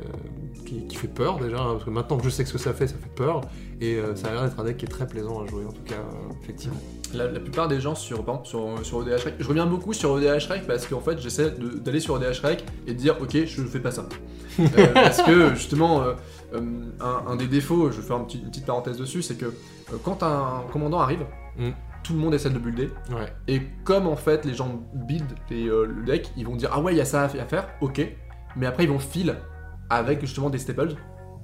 [0.64, 2.72] qui, qui fait peur déjà, hein, parce que maintenant que je sais ce que ça
[2.72, 3.42] fait, ça fait peur.
[3.80, 5.72] Et euh, ça a l'air d'être un deck qui est très plaisant à jouer, en
[5.72, 6.76] tout cas, euh, effectivement.
[7.14, 9.92] La, la plupart des gens sur, par exemple, sur, sur ODH Rec, je reviens beaucoup
[9.92, 13.36] sur ODH Rec parce qu'en fait j'essaie d'aller sur ODH Rec et de dire ok
[13.46, 14.08] je fais pas ça.
[14.94, 16.04] Parce que justement
[16.52, 19.52] un, un des défauts, je vais faire une petite, une petite parenthèse dessus, c'est que
[20.04, 21.24] quand un commandant arrive,
[21.56, 21.70] Mm.
[22.02, 22.90] Tout le monde essaie de builder.
[23.10, 23.32] Ouais.
[23.48, 26.80] Et comme en fait les gens build les, euh, le deck, ils vont dire ah
[26.80, 28.00] ouais il y a ça à fa- à faire, ok.
[28.56, 29.36] Mais après ils vont fill
[29.88, 30.94] avec justement des staples.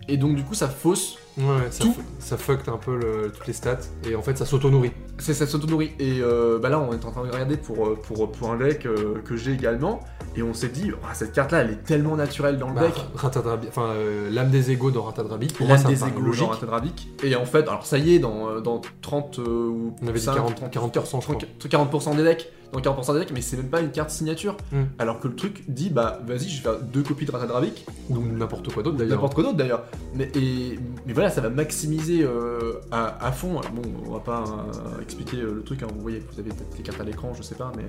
[0.09, 1.95] Et donc du coup ça fausse Ouais, ça, Tout.
[2.18, 3.78] ça fucked un peu le- toutes les stats,
[4.09, 4.93] et en fait, ça s'auto-nourrit.
[5.18, 5.93] C'est ça s'auto-nourrit.
[5.99, 8.57] Et euh, bah là, on est en train de regarder pour, euh, pour, pour un
[8.59, 10.01] deck euh, que j'ai également.
[10.34, 12.95] Et on s'est dit, Ah, cette carte-là, elle est tellement naturelle dans le Bah, deck.
[13.16, 17.09] Ratadrabi- enfin, euh, l'âme des égaux dans Ratadrabi, pour L'âme des égaux dans Ratadravic.
[17.22, 20.18] Et en fait, alors ça y est, dans, euh, dans 30 euh, ou On avait
[20.18, 21.37] dit 5, 40, 40%, je crois.
[21.68, 24.57] 40% des decks, dans 40% des decks, mais c'est même pas une carte signature.
[24.72, 24.82] Mm.
[24.99, 28.18] Alors que le truc dit, bah vas-y, je vais faire deux copies de Ratadravic, Ou
[28.18, 29.14] n'importe quoi d'autre, d'ailleurs.
[29.16, 29.84] n'importe quoi d'autre d'ailleurs.
[30.14, 33.61] Mais, et, mais voilà, ça va maximiser euh, à, à fond.
[33.74, 36.77] Bon, on va pas euh, expliquer euh, le truc, hein, vous voyez, vous avez peut-être
[36.77, 37.85] les cartes à l'écran, je sais pas, mais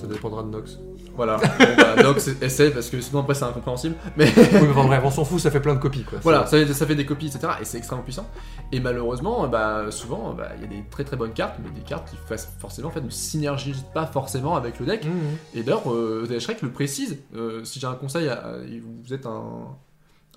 [0.00, 0.78] Ça dépendra de Nox.
[1.16, 1.36] voilà.
[1.58, 3.94] Bon, bah, Nox, essaie parce que sinon après c'est incompréhensible.
[4.16, 6.18] Mais oui, mais enfin bref, on s'en fout, ça fait plein de copies, quoi.
[6.22, 7.48] voilà, ça, fait- ça fait des copies, etc.
[7.60, 8.26] Et c'est extrêmement puissant.
[8.72, 11.84] Et malheureusement, bah, souvent, bah, il y a des très très bonnes cartes, mais des
[11.86, 15.04] cartes qui fassent forcément en fait, ne synergisent pas forcément avec le deck.
[15.04, 15.12] Mhm.
[15.54, 17.18] Et d'ailleurs, euh, Shrek le précise.
[17.64, 18.56] si j'ai un conseil, à- à-
[19.04, 19.68] vous êtes un,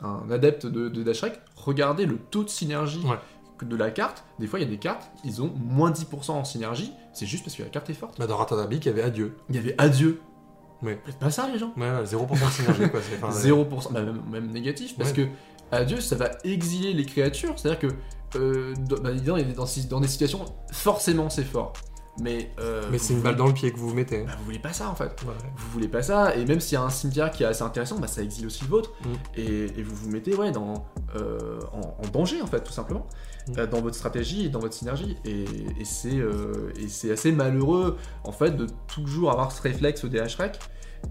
[0.03, 3.17] un adepte de, de Dash Shrek, regardez le taux de synergie Ouais.
[3.65, 4.23] de la carte.
[4.39, 6.93] Des fois, il y a des cartes, ils ont moins 10% en synergie.
[7.13, 8.19] C'est juste parce que la carte est forte.
[8.19, 9.35] Bah, dans Ratadrabi, il y avait Adieu.
[9.49, 10.21] Il y avait Adieu.
[10.83, 11.73] Faites pas ça, les gens.
[11.75, 12.99] Ouais, ouais, 0% de synergie, quoi.
[13.01, 15.15] c'est- enfin, 0%, bah, même, même négatif, parce Ouais.
[15.25, 17.57] que Adieu, ça va exiler les créatures.
[17.57, 17.87] C'est-à-dire que
[18.37, 19.37] euh, dans, bah, dans,
[19.89, 21.73] dans des situations, forcément, c'est fort.
[22.19, 24.23] Mais, euh, Mais c'est une balle dans le pied que vous vous mettez.
[24.23, 25.15] bah, vous voulez pas ça en fait.
[25.25, 25.33] Ouais.
[25.55, 27.99] vous voulez pas ça, et même s'il y a un cimetière qui est assez intéressant,
[27.99, 29.07] bah, ça exile aussi le vôtre, Mm.
[29.39, 33.05] et, et vous vous mettez ouais, dans, euh, en, en danger en fait, tout simplement,
[33.49, 33.53] Mm.
[33.59, 35.45] euh, dans votre stratégie et dans votre synergie, et,
[35.79, 40.59] et c'est assez malheureux en fait de toujours avoir ce réflexe au DH Rec,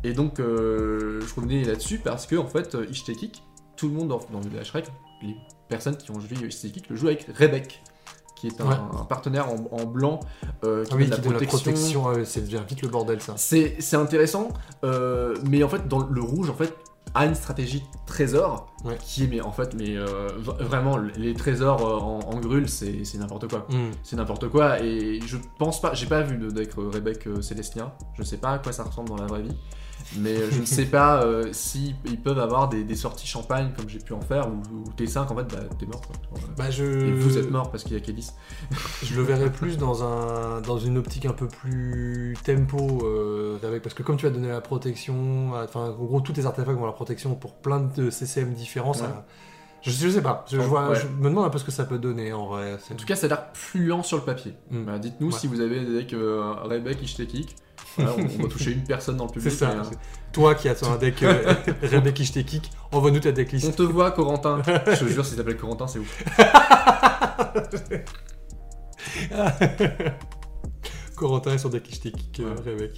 [0.03, 3.43] et donc je revenais là-dessus parce que en fait, Ishtekik,
[3.77, 4.87] tout le monde dans, dans le DH Rec,
[5.23, 5.37] les
[5.69, 7.83] personnes qui ont joué Ishtekik le jouent avec Rebek.
[8.37, 8.75] Qui est un, Ouais.
[9.01, 10.21] un partenaire en, en blanc
[10.65, 13.35] euh, qui Ah oui, donne qui donne la protection, ouais, c'est vite le bordel, ça.
[13.81, 14.49] c'est intéressant,
[14.85, 16.73] euh, mais en fait, dans le rouge, en fait,
[17.15, 18.99] a une stratégie trésor Ouais.
[19.03, 20.29] qui est, mais en fait, mais euh,
[20.61, 23.67] vraiment, les trésors en, en c'est n'importe quoi.
[23.71, 23.91] Mhm.
[24.03, 27.93] C'est n'importe quoi, et je pense pas, j'ai pas vu de deck Rebek euh, Célestien,
[28.19, 29.57] je sais pas à quoi ça ressemble dans la vraie vie,
[30.19, 33.71] mais euh, je ne sais pas euh, si ils peuvent avoir des, des sorties champagne
[33.77, 36.01] comme j'ai pu en faire, ou, ou T5, en fait, bah, t'es mort.
[36.03, 36.17] quoi.
[36.57, 36.85] Bah, je...
[36.85, 38.31] Et vous êtes mort parce qu'il y a Kélis.
[39.03, 43.83] Je le verrais plus dans, un, dans une optique un peu plus tempo, euh, avec,
[43.83, 46.87] parce que comme tu vas donner la protection, enfin, en gros, tous tes artefacts vont
[46.87, 49.25] la protection pour plein de CCM différents, ça-
[49.83, 50.97] je, je sais pas, je, je vois, Ouais.
[51.01, 52.77] je me demande un peu ce que ça peut donner en vrai.
[52.91, 54.55] En tout cas, ça a l'air plus lent sur le papier.
[54.71, 54.85] Mm.
[54.85, 55.39] Bah, Dites-nous Ouais.
[55.39, 57.55] si vous avez des decks euh, Rebek, Ishtekik.
[57.97, 59.51] Voilà, on, on va toucher une personne dans le public.
[59.51, 59.75] C'est ça.
[59.75, 59.99] mais, euh,
[60.33, 63.77] Toi qui as un deck euh, Rebek Ishtekik, envoie-nous ta on decklist.
[63.77, 64.63] te voit, Corentin.
[64.67, 66.25] Je te jure, s'il s'appelle Corentin, c'est ouf.
[71.17, 72.93] Corentin est sur deck Ishtekik, euh, Ouais.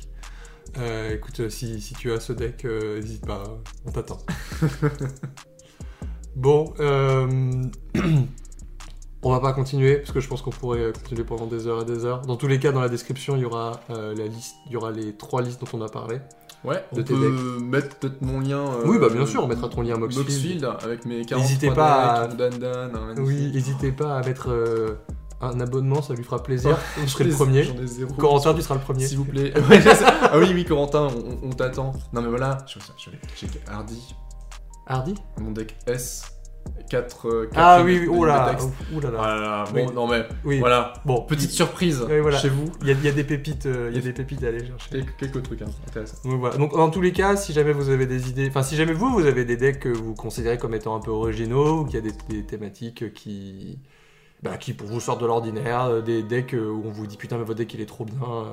[0.78, 3.42] Euh, écoute, si, si tu as ce deck, euh, n'hésite pas,
[3.86, 4.18] on t'attend.
[6.36, 7.62] bon, euh,
[9.23, 11.85] on va pas continuer parce que je pense qu'on pourrait continuer pendant des heures et
[11.85, 12.23] des heures.
[12.23, 14.77] Dans tous les cas, dans la description, il y aura euh, la liste, il y
[14.77, 16.21] aura les trois listes dont on a parlé.
[16.64, 18.59] Ouais, De on tes peut mettre peut-être mon lien.
[18.59, 20.27] euh, Oui, bah, bien sûr, on mettra ton lien Moxfield.
[20.29, 24.23] Moxfield avec mes 43 N'hésitez pas decks, mon Dan Dan, un Oui, n'hésitez pas à
[24.25, 24.95] mettre euh,
[25.41, 26.77] un abonnement, ça lui fera plaisir.
[26.99, 27.62] Oh, je serai le premier.
[27.62, 28.12] J'en ai zéro.
[28.14, 29.07] Corentin, tu seras le premier.
[29.07, 29.53] S'il vous plaît.
[30.23, 31.09] Ah oui, oui, Corentin,
[31.43, 31.93] on, on t'attend.
[32.12, 34.14] Non, mais voilà, je- je- j'ai Hardy.
[34.89, 35.14] Hardy?
[35.41, 36.25] Mon deck S.
[36.91, 37.49] 4.
[37.55, 38.57] Ah oui, oui, oh là,
[38.97, 39.19] oh là là.
[39.19, 39.95] Voilà, bon, Oui.
[39.95, 40.59] non mais Oui.
[40.59, 40.95] voilà.
[41.05, 42.39] Bon, Petite surprise Oui, voilà.
[42.39, 42.73] chez vous.
[42.81, 44.49] il y, a, il y a des pépites, euh, il y a des pépites à
[44.49, 44.91] aller chercher.
[44.91, 46.17] Quelques, quelques trucs hein, intéressants.
[46.25, 46.57] Donc voilà.
[46.57, 49.11] Donc dans tous les cas, si jamais vous avez des idées, enfin si jamais vous
[49.11, 51.99] vous avez des decks que vous considérez comme étant un peu originaux ou qu'il y
[51.99, 53.79] a des, des thématiques qui,
[54.43, 57.19] bah, qui pour vous sortent de l'ordinaire, euh, des decks euh, où on vous dit
[57.19, 58.45] putain mais votre deck il est trop bien, euh,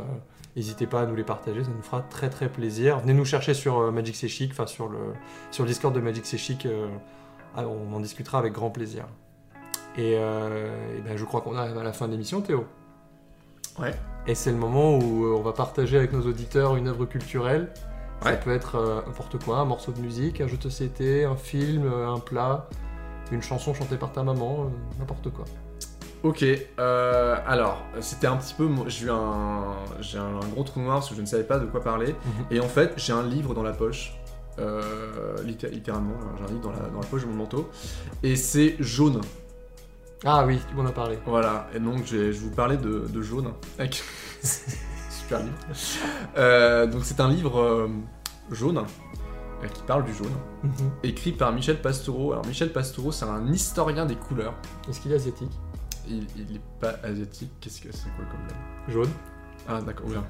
[0.57, 2.99] n'hésitez pas à nous les partager, ça nous fera très très plaisir.
[2.99, 4.97] Venez nous chercher sur euh, Magic C'est Chic, enfin sur le
[5.51, 6.99] sur le Discord de Magic C'est Chic, euh, ah,
[7.57, 9.05] on en discutera avec grand plaisir.
[9.97, 12.65] Et, euh, et ben, je crois qu'on arrive à la fin de l'émission, Théo.
[13.79, 13.93] Ouais.
[14.27, 17.71] Et c'est le moment où euh, on va partager avec nos auditeurs une œuvre culturelle.
[18.21, 18.39] Ça Ouais.
[18.39, 21.85] peut être euh, n'importe quoi, un morceau de musique, un jeu de société, un film,
[21.91, 22.67] un plat,
[23.31, 25.45] une chanson chantée par ta maman, euh, n'importe quoi.
[26.23, 26.43] Ok,
[26.79, 28.67] euh, alors, c'était un petit peu.
[28.87, 31.59] J'ai eu un, j'ai un, un gros trou noir parce que je ne savais pas
[31.59, 32.13] de quoi parler.
[32.25, 32.45] Mhm.
[32.51, 34.17] Et en fait, j'ai un livre dans la poche.
[34.59, 37.69] Euh, litté- littéralement, j'ai un livre dans la, dans la poche de mon manteau.
[38.23, 39.21] Et c'est jaune.
[40.23, 41.19] Ah oui, tu m'en as parlé.
[41.25, 43.51] Voilà, et donc je vais, vous parler de, de jaune.
[44.41, 45.53] Super livre.
[46.37, 47.87] Euh, donc c'est un livre euh,
[48.51, 48.77] jaune
[49.63, 50.31] euh, qui parle du jaune,
[50.63, 50.71] Mhm.
[51.03, 52.31] écrit par Michel Pastoureau.
[52.33, 54.53] Alors Michel Pastoureau, c'est un historien des couleurs.
[54.89, 55.51] Est-ce qu'il est asiatique?
[56.07, 57.51] Il, il est pas asiatique.
[57.59, 59.09] Qu'est-ce que c'est quoi comme Jaune
[59.67, 60.23] Ah d'accord, oula.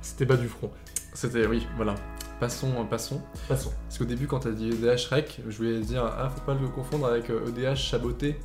[0.00, 0.70] C'était bas du front.
[1.14, 1.94] C'était oui, voilà.
[2.42, 3.20] Passons, euh, passons.
[3.48, 3.70] Passons.
[3.86, 6.66] Parce qu'au début, quand t'as dit EDH Shrek, je voulais dire ah faut pas le
[6.66, 8.36] confondre avec euh, EDH Chaboté.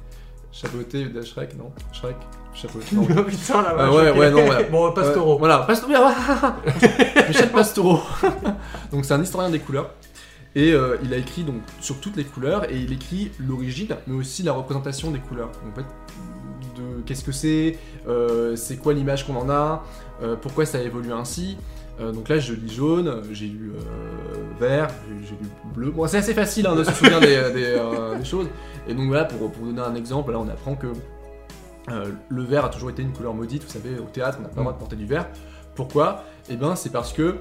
[0.51, 2.15] Chaboté, EDH Shrek, non Shrek,
[2.53, 2.95] Chaboté.
[2.95, 3.05] Non.
[3.23, 4.65] Putain la Ah vache, ouais, ouais, non, ouais.
[4.69, 5.33] bon, Pastoro.
[5.33, 5.93] Euh, voilà, Pastoureau.
[7.27, 7.99] Michel Pastoureau.
[8.91, 9.89] donc c'est un historien des couleurs.
[10.53, 14.15] Et euh, il a écrit donc sur toutes les couleurs et il écrit l'origine, mais
[14.15, 15.49] aussi la représentation des couleurs.
[15.63, 15.85] Donc, en fait,
[16.81, 17.77] de qu'est-ce que c'est,
[18.07, 19.83] euh, c'est quoi l'image qu'on en a,
[20.21, 21.57] euh, pourquoi ça évolue ainsi.
[21.99, 24.87] Euh, donc là, je lis jaune, j'ai lu euh, vert,
[25.23, 25.89] j'ai lu bleu.
[25.91, 28.47] Bon, c'est assez facile hein, de se souvenir des, des, euh, des choses.
[28.87, 30.87] Et donc voilà, pour, pour donner un exemple, là on apprend que
[32.29, 33.63] le vert a toujours été une couleur maudite.
[33.63, 35.27] Vous savez, au théâtre, on n'a pas le droit de porter du vert.
[35.75, 36.23] Pourquoi?
[36.49, 37.35] Eh bien, c'est parce que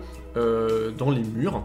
[0.98, 1.64] dans les murs,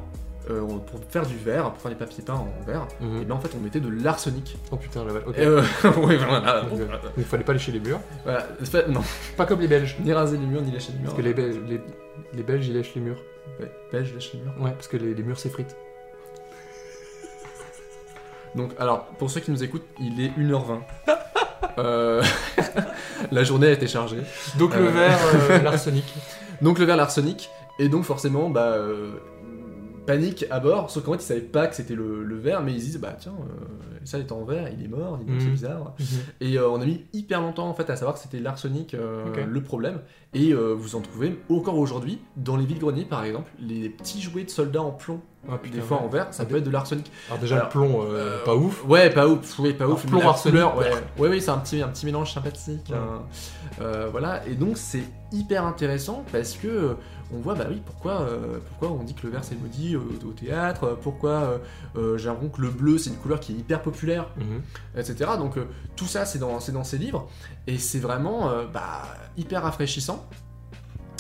[0.50, 3.20] euh, pour faire du verre, pour faire des papiers peints en verre, Mhm.
[3.22, 4.58] eh bien, en fait, on mettait de l'arsenic.
[4.72, 5.24] Oh putain la vache.
[5.28, 5.38] Ok.
[5.38, 5.62] Et, euh,
[5.98, 6.62] oui, voilà.
[6.62, 6.80] Donc,
[7.18, 8.00] Il fallait pas lécher les murs.
[8.24, 9.02] Voilà, pas- non,
[9.38, 9.96] Pas comme les Belges.
[10.04, 11.12] ni raser les murs, ni lécher les murs.
[11.12, 11.80] Parce que les Belges, les,
[12.34, 13.22] les Belges ils lèchent les murs.
[13.60, 14.54] Ouais, belge, lèche les murs.
[14.60, 15.76] Ouais, parce que les, les murs s'effritent.
[18.56, 20.80] Donc, alors, pour ceux qui nous écoutent, il est 1h20.
[21.78, 22.22] Euh,
[23.32, 24.18] la journée a été chargée.
[24.58, 24.90] Donc le Euh.
[24.92, 26.04] vert, euh, l'arsenic.
[26.62, 27.50] Donc le verre l'arsenic,
[27.80, 28.76] et donc forcément, bah,
[30.06, 32.74] panique à bord, sauf qu'en fait ils savaient pas que c'était le, le verre, mais
[32.74, 35.34] ils se disent, bah tiens, euh, ça est en verre, il est mort, il est
[35.36, 35.40] Mhm.
[35.40, 35.96] c'est bizarre.
[36.40, 39.26] Et euh, on a mis hyper longtemps en fait à savoir que c'était l'arsenic euh,
[39.46, 40.00] le problème,
[40.34, 44.44] et euh, vous en trouvez encore aujourd'hui, dans les vides-greniers par exemple, les petits jouets
[44.44, 45.76] de soldats en plomb, Ah putain.
[45.78, 47.12] des fois en verre, ça Ah, peut être de l'arsenic.
[47.28, 48.06] Alors déjà Alors, le plomb, euh,
[48.40, 48.86] euh, pas ouf.
[48.86, 50.06] Ouais, pas ouf, oui, pas Alors, ouf.
[50.06, 51.02] plomb arsenic, couleur, ouais, ouais.
[51.18, 52.88] ouais, oui, c'est un petit, un petit mélange sympathique.
[52.90, 52.96] Ouais.
[52.96, 53.22] hein.
[53.82, 56.96] Euh, voilà, et donc c'est hyper intéressant parce que
[57.34, 60.04] on voit, bah oui, pourquoi, euh, pourquoi on dit que le vert c'est maudit au
[60.34, 61.60] théâtre, pourquoi
[61.96, 64.62] j'ai l'impression que le bleu c'est une couleur qui est hyper populaire, Mhm.
[64.98, 65.32] etc.
[65.38, 65.66] Donc euh,
[65.96, 67.28] tout ça c'est dans, c'est dans ces livres
[67.68, 69.04] et c'est vraiment euh, bah,
[69.38, 70.26] hyper rafraîchissant.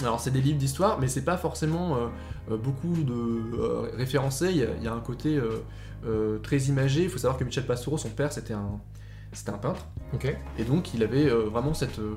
[0.01, 2.07] Alors c'est des livres d'histoire, mais c'est pas forcément euh,
[2.49, 3.13] beaucoup de
[3.59, 4.49] euh, référencés.
[4.51, 5.61] Il y, a, il y a un côté euh,
[6.05, 7.03] euh, très imagé.
[7.03, 8.79] Il faut savoir que Michel Pastoureau, son père, c'était un,
[9.33, 9.85] c'était un peintre,
[10.57, 12.15] et donc il avait euh, vraiment cette, euh,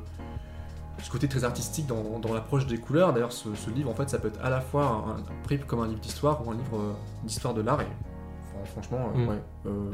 [1.02, 3.12] ce côté très artistique dans, dans l'approche des couleurs.
[3.12, 5.58] D'ailleurs, ce, ce livre, en fait, ça peut être à la fois un, un- pris
[5.60, 6.92] comme un livre d'histoire ou un livre euh,
[7.24, 7.80] d'histoire de l'art.
[7.82, 9.28] Et fran- franchement, euh, Mm.
[9.28, 9.42] ouais.
[9.66, 9.90] euh,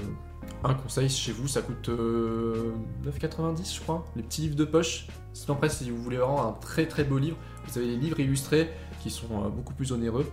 [0.64, 2.72] un conseil chez vous, ça coûte euh,
[3.04, 4.04] 9,90 je crois.
[4.16, 5.06] Les petits livres de poche.
[5.32, 8.18] Sinon après, si vous voulez vraiment un très très beau livre, vous avez les livres
[8.20, 8.70] illustrés
[9.00, 10.26] qui sont euh, beaucoup plus onéreux.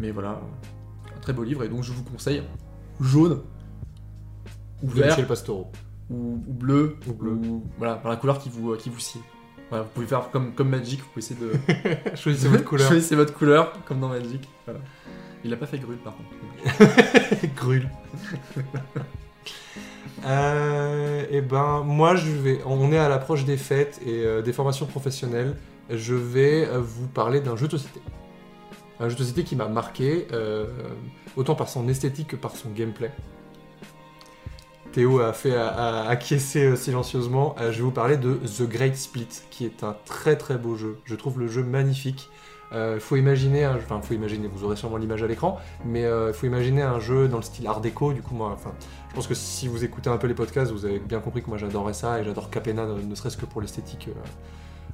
[0.00, 0.40] Mais voilà,
[1.16, 1.62] un très beau livre.
[1.64, 2.42] Et donc je vous conseille
[3.00, 3.42] jaune
[4.82, 5.70] ou vert Michel Pastoro.
[6.10, 7.38] ou, ou bleu, Ou bleu.
[7.78, 9.20] voilà, par la couleur qui vous, euh, qui vous sied.
[9.68, 11.52] Voilà, vous pouvez faire comme, comme Magic, vous pouvez essayer de
[12.16, 12.88] Choisissez votre couleur.
[12.88, 14.48] choisissez votre couleur, comme dans Magic.
[14.64, 14.80] Voilà.
[15.44, 17.46] Il a pas fait grue par contre.
[17.56, 17.88] Grul.
[20.24, 22.60] Euh, et ben, moi, je vais.
[22.66, 25.54] On est à l'approche des fêtes et euh, des formations professionnelles.
[25.90, 28.00] Je vais euh, vous parler d'un jeu de société.
[28.98, 30.66] Un jeu de société qui m'a marqué, euh,
[31.36, 33.12] autant par son esthétique que par son gameplay.
[34.92, 37.54] Théo a fait acquiescer euh, silencieusement.
[37.58, 40.98] Je vais vous parler de The Great Split, qui est un très très beau jeu.
[41.04, 42.30] Je trouve le jeu magnifique.
[42.72, 46.46] Euh, faut imaginer, enfin faut imaginer, vous aurez sûrement l'image à l'écran, mais il faut
[46.46, 48.12] imaginer un jeu dans le style Art déco.
[48.12, 48.72] Du coup, moi, enfin,
[49.10, 51.48] je pense que si vous écoutez un peu les podcasts, vous avez bien compris que
[51.48, 54.08] moi j'adorais ça et j'adore Capena, ne, serait-ce que pour l'esthétique,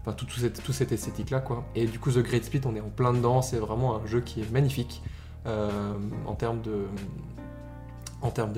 [0.02, 1.64] enfin tout, cette, tout cette esthétique là, quoi.
[1.74, 3.42] Et du coup, The Great Split, on est en plein dedans.
[3.42, 5.02] C'est vraiment un jeu qui est magnifique
[5.46, 5.70] euh,
[6.26, 6.84] en termes de
[8.20, 8.52] en termes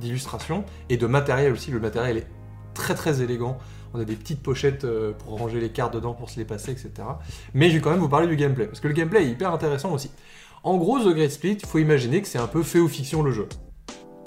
[0.00, 1.70] d'illustration et de matériel aussi.
[1.70, 2.26] Le matériel est
[2.72, 3.58] très très élégant.
[3.92, 6.72] On a des petites pochettes euh, pour ranger les cartes dedans, pour se les passer,
[6.72, 6.90] etc.
[7.54, 9.52] Mais je vais quand même vous parler du gameplay, parce que le gameplay est hyper
[9.52, 10.10] intéressant aussi.
[10.62, 13.22] En gros, The Great Split, il faut imaginer que c'est un peu fait ou fiction
[13.22, 13.48] le jeu.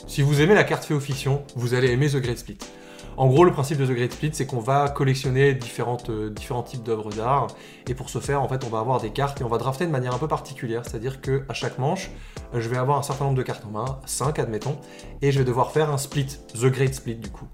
[0.07, 2.57] Si vous aimez la carte fait ou fiction, vous allez aimer The Great Split.
[3.19, 6.83] En gros, le principe de The Great Split, c'est qu'on va collectionner euh, différents types
[6.83, 7.47] d'œuvres d'art,
[7.85, 9.85] et pour ce faire, en fait, on va avoir des cartes et on va drafter
[9.85, 12.11] de manière un peu particulière, c'est-à-dire que à chaque manche,
[12.53, 14.77] je vais avoir un certain nombre de cartes en main, 5 admettons,
[15.21, 17.45] et je vais devoir faire un split, The Great Split du coup.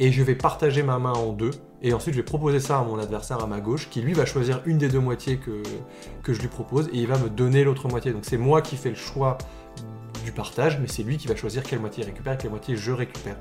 [0.00, 1.52] Et je vais partager ma main en deux,
[1.82, 4.26] et ensuite je vais proposer ça à mon adversaire à ma gauche, qui lui va
[4.26, 5.62] choisir une des deux moitiés que,
[6.24, 8.12] que je lui propose, et il va me donner l'autre moitié.
[8.12, 9.38] Donc c'est moi qui fais le choix
[10.24, 12.74] du partage, mais c'est lui qui va choisir quelle moitié il récupère et quelle moitié
[12.74, 13.36] je récupère.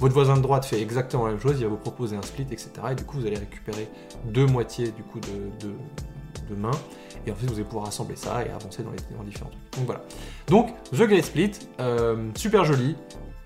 [0.00, 2.46] Votre voisin de droite fait exactement la même chose, il va vous proposer un split,
[2.50, 2.70] etc.
[2.92, 3.86] Et du coup, vous allez récupérer
[4.24, 6.70] deux moitiés du coup de, main,
[7.26, 9.72] et ensuite vous allez pouvoir assembler ça et avancer dans les dans différents trucs.
[9.76, 10.02] Donc voilà.
[10.48, 12.96] Donc, The Great Split, euh, super joli,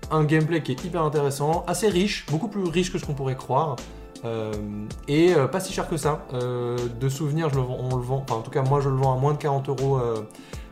[0.09, 3.35] un gameplay qui est hyper intéressant, assez riche, beaucoup plus riche que ce qu'on pourrait
[3.35, 3.75] croire.
[4.23, 4.53] euh,
[5.07, 6.25] et euh, pas si cher que ça.
[6.31, 9.13] De souvenirs, je le on le vend, enfin en tout cas moi je le vends
[9.15, 9.99] à moins de 40 euros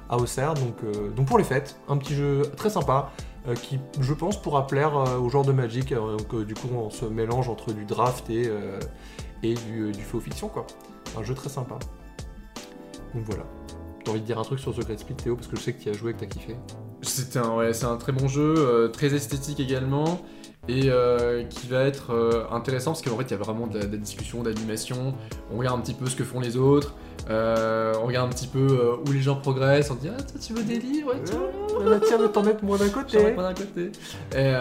[0.10, 0.54] à Auxerre.
[0.56, 0.78] Donc,
[1.16, 3.12] donc pour les fêtes, un petit jeu très sympa
[3.56, 5.92] qui, je pense, pourra plaire euh, au genre de Magic.
[5.92, 8.80] euh, donc euh, du coup, on se mélange entre du draft et, euh,
[9.44, 10.66] et du, faux fiction, quoi.
[11.18, 11.78] Un jeu très sympa.
[13.14, 13.44] Donc voilà.
[14.04, 15.82] T'as envie de dire un truc sur Great Split, Théo, parce que je sais que
[15.82, 16.56] tu as joué et que t'as kiffé.
[17.02, 20.22] C'était un, ouais, c'est un très bon jeu, euh, très esthétique également,
[20.70, 23.80] et euh, qui va être euh, intéressant parce qu'en fait il y a vraiment de
[23.80, 25.14] la, de la discussion, d'animation.
[25.54, 26.94] On regarde un petit peu ce que font les autres,
[27.30, 29.92] euh, on regarde un petit peu où les gens progressent.
[29.92, 31.38] On dit ah toi tu veux des livres et tout.
[32.06, 33.32] Tiens, de t'en mettre moins d'un côté.
[33.32, 33.92] pas d'un côté.
[34.36, 34.54] Et,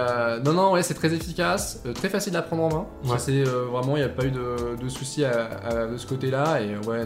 [0.45, 2.87] non, non, ouais, c'est très efficace, très facile à prendre en main.
[3.05, 3.19] Ouais.
[3.19, 6.61] c'est vraiment, il n'y a pas eu de, de soucis à- à- de ce côté-là.
[6.63, 7.05] Et euh, ouais,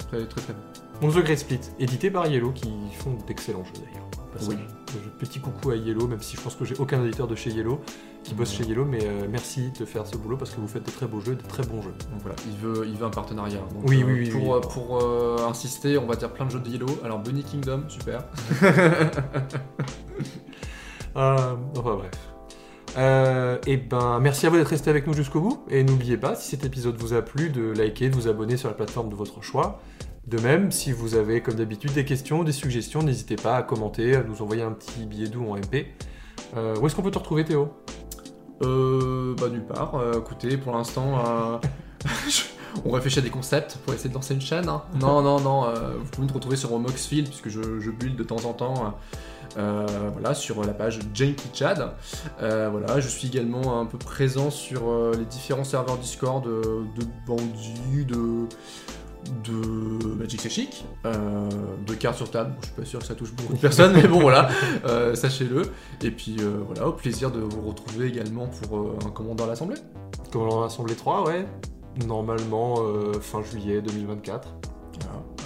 [0.00, 1.06] c'est très, très, très bon.
[1.08, 4.03] Donc The Great Split, édité par Yellow, qui font d'excellents jeux d'ailleurs.
[4.34, 4.48] Passage.
[4.48, 5.00] Oui.
[5.18, 7.80] Petit coucou à Yellow, même si je pense que j'ai aucun éditeur de chez Yellow
[8.22, 10.82] qui bosse chez Yellow, mais euh, merci de faire ce boulot parce que vous faites
[10.84, 11.94] des très beaux jeux, des très bons jeux.
[12.12, 13.58] Donc voilà, il veut, il veut un partenariat.
[13.58, 14.50] Donc, Oui, euh, oui, oui, Pour, oui.
[14.56, 16.86] euh, pour euh, insister, on va dire plein de jeux de Yellow.
[17.04, 18.24] Alors Bunny Kingdom, super.
[21.14, 22.10] Enfin bref.
[23.66, 25.64] Et ben, merci à vous d'être resté avec nous jusqu'au bout.
[25.68, 28.68] Et n'oubliez pas, si cet épisode vous a plu, de liker, de vous abonner sur
[28.68, 29.80] la plateforme de votre choix.
[30.26, 34.16] De même, si vous avez, comme d'habitude, des questions, des suggestions, n'hésitez pas à commenter,
[34.16, 35.86] à nous envoyer un petit billet doux en MP.
[36.56, 37.68] Euh, où est-ce qu'on peut te retrouver, Théo?
[38.62, 39.96] Euh, bah nulle part.
[39.96, 41.58] Euh, écoutez, pour l'instant, euh,
[42.86, 44.68] on réfléchit à des concepts pour essayer de lancer une chaîne.
[44.68, 44.82] hein.
[44.98, 45.64] Non, non, non.
[45.66, 48.94] euh, vous pouvez me retrouver sur Moxfield puisque je, je build de temps en temps.
[49.56, 51.92] voilà, sur la page Janky Chad.
[52.38, 58.46] Voilà, je suis également un peu présent sur les différents serveurs Discord de bandits, de
[59.44, 61.48] de Magic Chic, euh,
[61.86, 62.54] de cartes sur table.
[62.60, 64.48] Je suis pas sûr que ça touche beaucoup de personnes, mais bon voilà,
[64.84, 65.62] euh, sachez-le.
[66.02, 69.78] Et puis euh, voilà, au plaisir de vous retrouver également pour un commandant à l'Assemblée.
[70.34, 71.46] En a assemblé 3, ouais.
[72.06, 72.76] Normalement,
[73.20, 74.52] fin juillet 2024.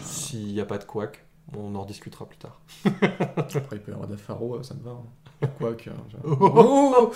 [0.02, 2.60] S'il n'y a pas de couac, on en rediscutera plus tard.
[2.84, 4.90] Après, il peut y avoir d'Afaro, euh, ça me va.
[4.90, 5.48] hein.
[5.58, 5.88] Quoi que.
[6.24, 6.36] Oh.
[6.40, 7.12] Oh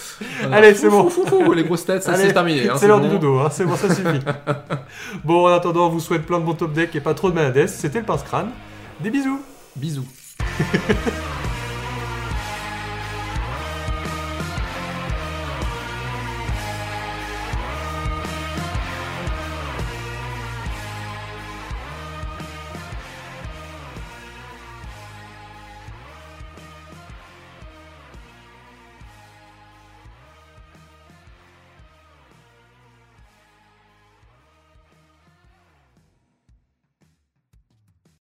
[0.52, 1.08] Allez, c'est bon.
[1.10, 2.68] Fou, fou, fou, les grosses têtes, ça c'est terminé.
[2.68, 3.08] hein, c'est l'heure bon.
[3.08, 4.20] du dodo, hein, c'est bon, ça suffit.
[5.24, 7.34] bon, en attendant, on vous souhaite plein de bons top decks et pas trop de
[7.34, 7.66] malades.
[7.66, 8.50] C'était le pince crâne.
[9.00, 9.40] Des bisous
[9.76, 10.06] Bisous.